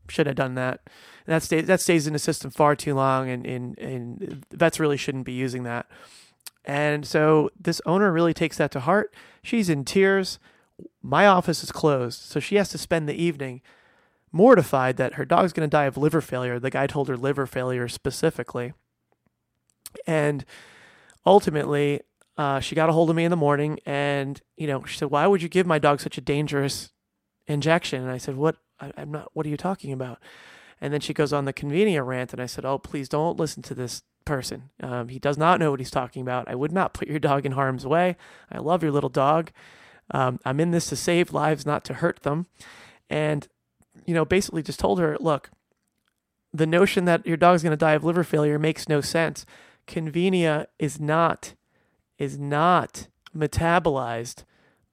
Should 0.08 0.26
have 0.26 0.36
done 0.36 0.54
that. 0.54 0.80
And 1.26 1.34
that 1.34 1.42
stays 1.42 1.66
that 1.66 1.80
stays 1.80 2.06
in 2.06 2.12
the 2.14 2.18
system 2.18 2.50
far 2.50 2.74
too 2.74 2.94
long, 2.94 3.28
and, 3.28 3.46
and 3.46 3.78
and 3.78 4.46
vets 4.50 4.80
really 4.80 4.96
shouldn't 4.96 5.26
be 5.26 5.32
using 5.32 5.64
that. 5.64 5.86
And 6.64 7.06
so 7.06 7.50
this 7.60 7.82
owner 7.84 8.10
really 8.10 8.32
takes 8.32 8.56
that 8.56 8.70
to 8.72 8.80
heart. 8.80 9.14
She's 9.42 9.68
in 9.68 9.84
tears. 9.84 10.38
My 11.02 11.26
office 11.26 11.62
is 11.62 11.70
closed, 11.70 12.20
so 12.20 12.40
she 12.40 12.56
has 12.56 12.70
to 12.70 12.78
spend 12.78 13.08
the 13.08 13.14
evening 13.14 13.60
mortified 14.34 14.96
that 14.96 15.14
her 15.14 15.24
dog's 15.24 15.52
going 15.52 15.68
to 15.68 15.70
die 15.70 15.84
of 15.84 15.96
liver 15.96 16.20
failure. 16.20 16.58
The 16.58 16.70
guy 16.70 16.86
told 16.86 17.08
her 17.08 17.16
liver 17.16 17.46
failure 17.46 17.86
specifically. 17.86 18.72
And 20.06 20.44
ultimately, 21.24 22.00
uh, 22.36 22.58
she 22.58 22.74
got 22.74 22.90
a 22.90 22.92
hold 22.92 23.10
of 23.10 23.16
me 23.16 23.24
in 23.24 23.30
the 23.30 23.36
morning 23.36 23.78
and, 23.86 24.42
you 24.56 24.66
know, 24.66 24.84
she 24.84 24.98
said, 24.98 25.10
Why 25.10 25.28
would 25.28 25.40
you 25.40 25.48
give 25.48 25.66
my 25.66 25.78
dog 25.78 26.00
such 26.00 26.18
a 26.18 26.20
dangerous 26.20 26.90
injection? 27.46 28.02
And 28.02 28.10
I 28.10 28.18
said, 28.18 28.36
What? 28.36 28.56
I, 28.80 28.90
am 28.96 29.12
not, 29.12 29.30
what 29.34 29.46
are 29.46 29.50
you 29.50 29.56
talking 29.56 29.92
about? 29.92 30.18
And 30.80 30.92
then 30.92 31.00
she 31.00 31.14
goes 31.14 31.32
on 31.32 31.44
the 31.44 31.52
convenia 31.52 32.04
rant. 32.04 32.32
And 32.32 32.42
I 32.42 32.46
said, 32.46 32.64
Oh, 32.64 32.78
please 32.78 33.08
don't 33.08 33.38
listen 33.38 33.62
to 33.62 33.74
this 33.74 34.02
person. 34.24 34.70
Um, 34.82 35.10
he 35.10 35.20
does 35.20 35.38
not 35.38 35.60
know 35.60 35.70
what 35.70 35.78
he's 35.78 35.92
talking 35.92 36.22
about. 36.22 36.48
I 36.48 36.56
would 36.56 36.72
not 36.72 36.92
put 36.92 37.06
your 37.06 37.20
dog 37.20 37.46
in 37.46 37.52
harm's 37.52 37.86
way. 37.86 38.16
I 38.50 38.58
love 38.58 38.82
your 38.82 38.92
little 38.92 39.10
dog. 39.10 39.52
Um, 40.10 40.40
I'm 40.44 40.58
in 40.58 40.72
this 40.72 40.88
to 40.88 40.96
save 40.96 41.32
lives, 41.32 41.64
not 41.64 41.84
to 41.84 41.94
hurt 41.94 42.24
them. 42.24 42.46
And 43.08 43.46
you 44.06 44.14
know, 44.14 44.24
basically 44.24 44.62
just 44.62 44.80
told 44.80 44.98
her, 45.00 45.16
look, 45.20 45.50
the 46.52 46.66
notion 46.66 47.04
that 47.04 47.26
your 47.26 47.36
dog's 47.36 47.62
going 47.62 47.72
to 47.72 47.76
die 47.76 47.92
of 47.92 48.04
liver 48.04 48.24
failure 48.24 48.58
makes 48.58 48.88
no 48.88 49.00
sense. 49.00 49.44
Convenia 49.86 50.66
is 50.78 51.00
not 51.00 51.54
is 52.16 52.38
not 52.38 53.08
metabolized 53.36 54.44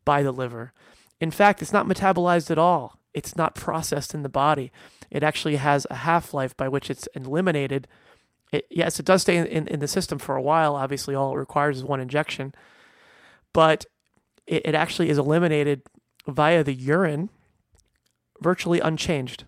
by 0.03 0.23
the 0.23 0.31
liver. 0.31 0.73
In 1.19 1.29
fact, 1.29 1.61
it's 1.61 1.71
not 1.71 1.85
metabolized 1.85 2.49
at 2.49 2.57
all. 2.57 2.97
It's 3.13 3.35
not 3.35 3.53
processed 3.53 4.15
in 4.15 4.23
the 4.23 4.29
body. 4.29 4.71
It 5.11 5.21
actually 5.21 5.57
has 5.57 5.85
a 5.89 5.95
half 5.95 6.33
life 6.33 6.57
by 6.57 6.67
which 6.67 6.89
it's 6.89 7.07
eliminated. 7.13 7.87
It, 8.51 8.65
yes, 8.71 8.99
it 8.99 9.05
does 9.05 9.21
stay 9.21 9.37
in, 9.37 9.45
in, 9.45 9.67
in, 9.67 9.79
the 9.79 9.87
system 9.87 10.17
for 10.17 10.35
a 10.35 10.41
while. 10.41 10.75
Obviously, 10.75 11.13
all 11.13 11.33
it 11.33 11.39
requires 11.39 11.77
is 11.77 11.83
one 11.83 12.01
injection. 12.01 12.55
But 13.53 13.85
it, 14.47 14.63
it 14.65 14.75
actually 14.75 15.09
is 15.09 15.17
eliminated 15.17 15.83
via 16.27 16.63
the 16.63 16.73
urine 16.73 17.29
virtually 18.41 18.79
unchanged. 18.79 19.45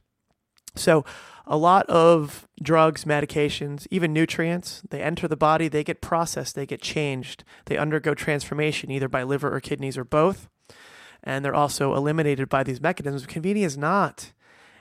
So, 0.75 1.03
a 1.45 1.57
lot 1.57 1.85
of 1.89 2.47
drugs, 2.61 3.03
medications, 3.03 3.85
even 3.91 4.13
nutrients, 4.13 4.81
they 4.89 5.01
enter 5.01 5.27
the 5.27 5.35
body, 5.35 5.67
they 5.67 5.83
get 5.83 5.99
processed, 5.99 6.55
they 6.55 6.65
get 6.65 6.81
changed, 6.81 7.43
they 7.65 7.77
undergo 7.77 8.13
transformation 8.13 8.89
either 8.89 9.09
by 9.09 9.23
liver 9.23 9.53
or 9.53 9.59
kidneys 9.59 9.97
or 9.97 10.05
both. 10.05 10.47
And 11.21 11.43
they're 11.43 11.53
also 11.53 11.95
eliminated 11.95 12.47
by 12.47 12.63
these 12.63 12.79
mechanisms. 12.79 13.25
Convenia 13.25 13.65
is 13.65 13.77
not. 13.77 14.31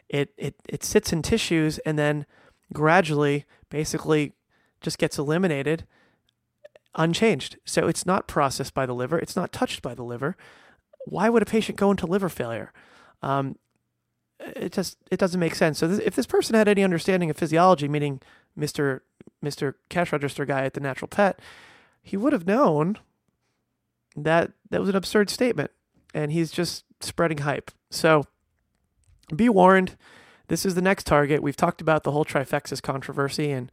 It, 0.09 0.33
it, 0.37 0.55
it 0.69 0.85
sits 0.85 1.13
in 1.13 1.23
tissues 1.23 1.79
and 1.81 1.99
then 1.99 2.27
gradually, 2.73 3.45
basically, 3.69 4.33
just 4.81 4.99
gets 4.99 5.19
eliminated 5.19 5.87
unchanged. 6.95 7.57
So 7.65 7.89
it's 7.89 8.07
not 8.07 8.29
processed 8.29 8.75
by 8.75 8.87
the 8.87 8.95
liver, 8.95 9.19
it's 9.19 9.37
not 9.37 9.53
touched 9.53 9.83
by 9.83 9.95
the 9.95 10.03
liver. 10.03 10.37
Why 11.07 11.29
would 11.29 11.43
a 11.43 11.47
patient 11.47 11.79
go 11.79 11.91
into 11.91 12.07
liver 12.07 12.29
failure? 12.29 12.73
Um, 13.23 13.57
it 14.57 14.73
just 14.73 14.99
it 15.11 15.19
doesn't 15.19 15.41
make 15.41 15.55
sense. 15.55 15.79
So 15.79 15.89
this, 15.89 16.01
if 16.01 16.15
this 16.15 16.27
person 16.27 16.55
had 16.55 16.69
any 16.69 16.85
understanding 16.85 17.31
of 17.31 17.37
physiology, 17.37 17.89
meaning 17.89 18.21
Mister 18.57 19.03
Mister 19.41 19.77
Cash 19.89 20.13
Register 20.13 20.45
guy 20.45 20.65
at 20.65 20.75
the 20.75 20.81
Natural 20.81 21.09
Pet, 21.09 21.41
he 22.03 22.17
would 22.17 22.33
have 22.33 22.47
known 22.47 22.99
that 24.17 24.53
that 24.71 24.81
was 24.81 24.89
an 24.89 24.97
absurd 24.97 25.31
statement, 25.31 25.71
and 26.15 26.33
he's 26.33 26.51
just 26.51 26.85
spreading 27.01 27.39
hype. 27.39 27.71
So 27.91 28.25
be 29.35 29.49
warned. 29.49 29.97
This 30.49 30.67
is 30.67 30.75
the 30.75 30.83
next 30.83 31.07
target. 31.07 31.43
We've 31.43 31.57
talked 31.57 31.81
about 31.81 32.03
the 32.03 32.11
whole 32.11 32.25
Trifexis 32.25 32.83
controversy, 32.83 33.51
and 33.51 33.73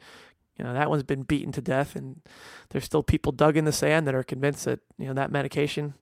you 0.57 0.63
know 0.63 0.73
that 0.73 0.89
one's 0.89 1.03
been 1.03 1.23
beaten 1.23 1.51
to 1.53 1.61
death, 1.61 1.95
and 1.95 2.21
there's 2.69 2.85
still 2.85 3.03
people 3.03 3.31
dug 3.31 3.57
in 3.57 3.65
the 3.65 3.71
sand 3.71 4.07
that 4.07 4.15
are 4.15 4.23
convinced 4.23 4.65
that 4.65 4.79
you 4.97 5.07
know 5.07 5.13
that 5.13 5.31
medication 5.31 5.95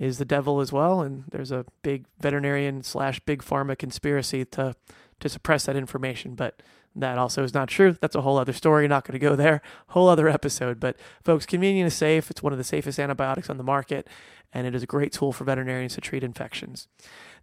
is 0.00 0.16
the 0.16 0.24
devil 0.24 0.60
as 0.60 0.72
well, 0.72 1.02
and 1.02 1.24
there's 1.30 1.52
a 1.52 1.66
big 1.82 2.06
veterinarian 2.18 2.82
slash 2.82 3.20
big 3.20 3.42
pharma 3.42 3.78
conspiracy 3.78 4.46
to 4.46 4.74
to 5.20 5.28
suppress 5.28 5.66
that 5.66 5.76
information. 5.76 6.34
But 6.34 6.62
that 6.96 7.18
also 7.18 7.44
is 7.44 7.52
not 7.52 7.68
true. 7.68 7.94
That's 8.00 8.14
a 8.16 8.22
whole 8.22 8.38
other 8.38 8.54
story. 8.54 8.88
Not 8.88 9.04
going 9.04 9.12
to 9.12 9.24
go 9.24 9.36
there. 9.36 9.60
Whole 9.88 10.08
other 10.08 10.26
episode. 10.26 10.80
But 10.80 10.96
folks, 11.22 11.44
Convenia 11.44 11.84
is 11.84 11.94
safe. 11.94 12.30
It's 12.30 12.42
one 12.42 12.52
of 12.52 12.58
the 12.58 12.64
safest 12.64 12.98
antibiotics 12.98 13.50
on 13.50 13.58
the 13.58 13.62
market, 13.62 14.08
and 14.54 14.66
it 14.66 14.74
is 14.74 14.82
a 14.82 14.86
great 14.86 15.12
tool 15.12 15.34
for 15.34 15.44
veterinarians 15.44 15.94
to 15.96 16.00
treat 16.00 16.24
infections. 16.24 16.88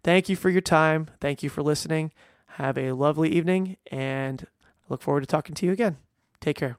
Thank 0.02 0.28
you 0.28 0.34
for 0.34 0.50
your 0.50 0.60
time. 0.60 1.08
Thank 1.20 1.44
you 1.44 1.48
for 1.48 1.62
listening. 1.62 2.12
Have 2.56 2.76
a 2.76 2.90
lovely 2.90 3.30
evening, 3.30 3.76
and 3.92 4.48
I 4.60 4.86
look 4.88 5.00
forward 5.00 5.20
to 5.20 5.26
talking 5.26 5.54
to 5.54 5.64
you 5.66 5.70
again. 5.70 5.98
Take 6.40 6.56
care. 6.56 6.78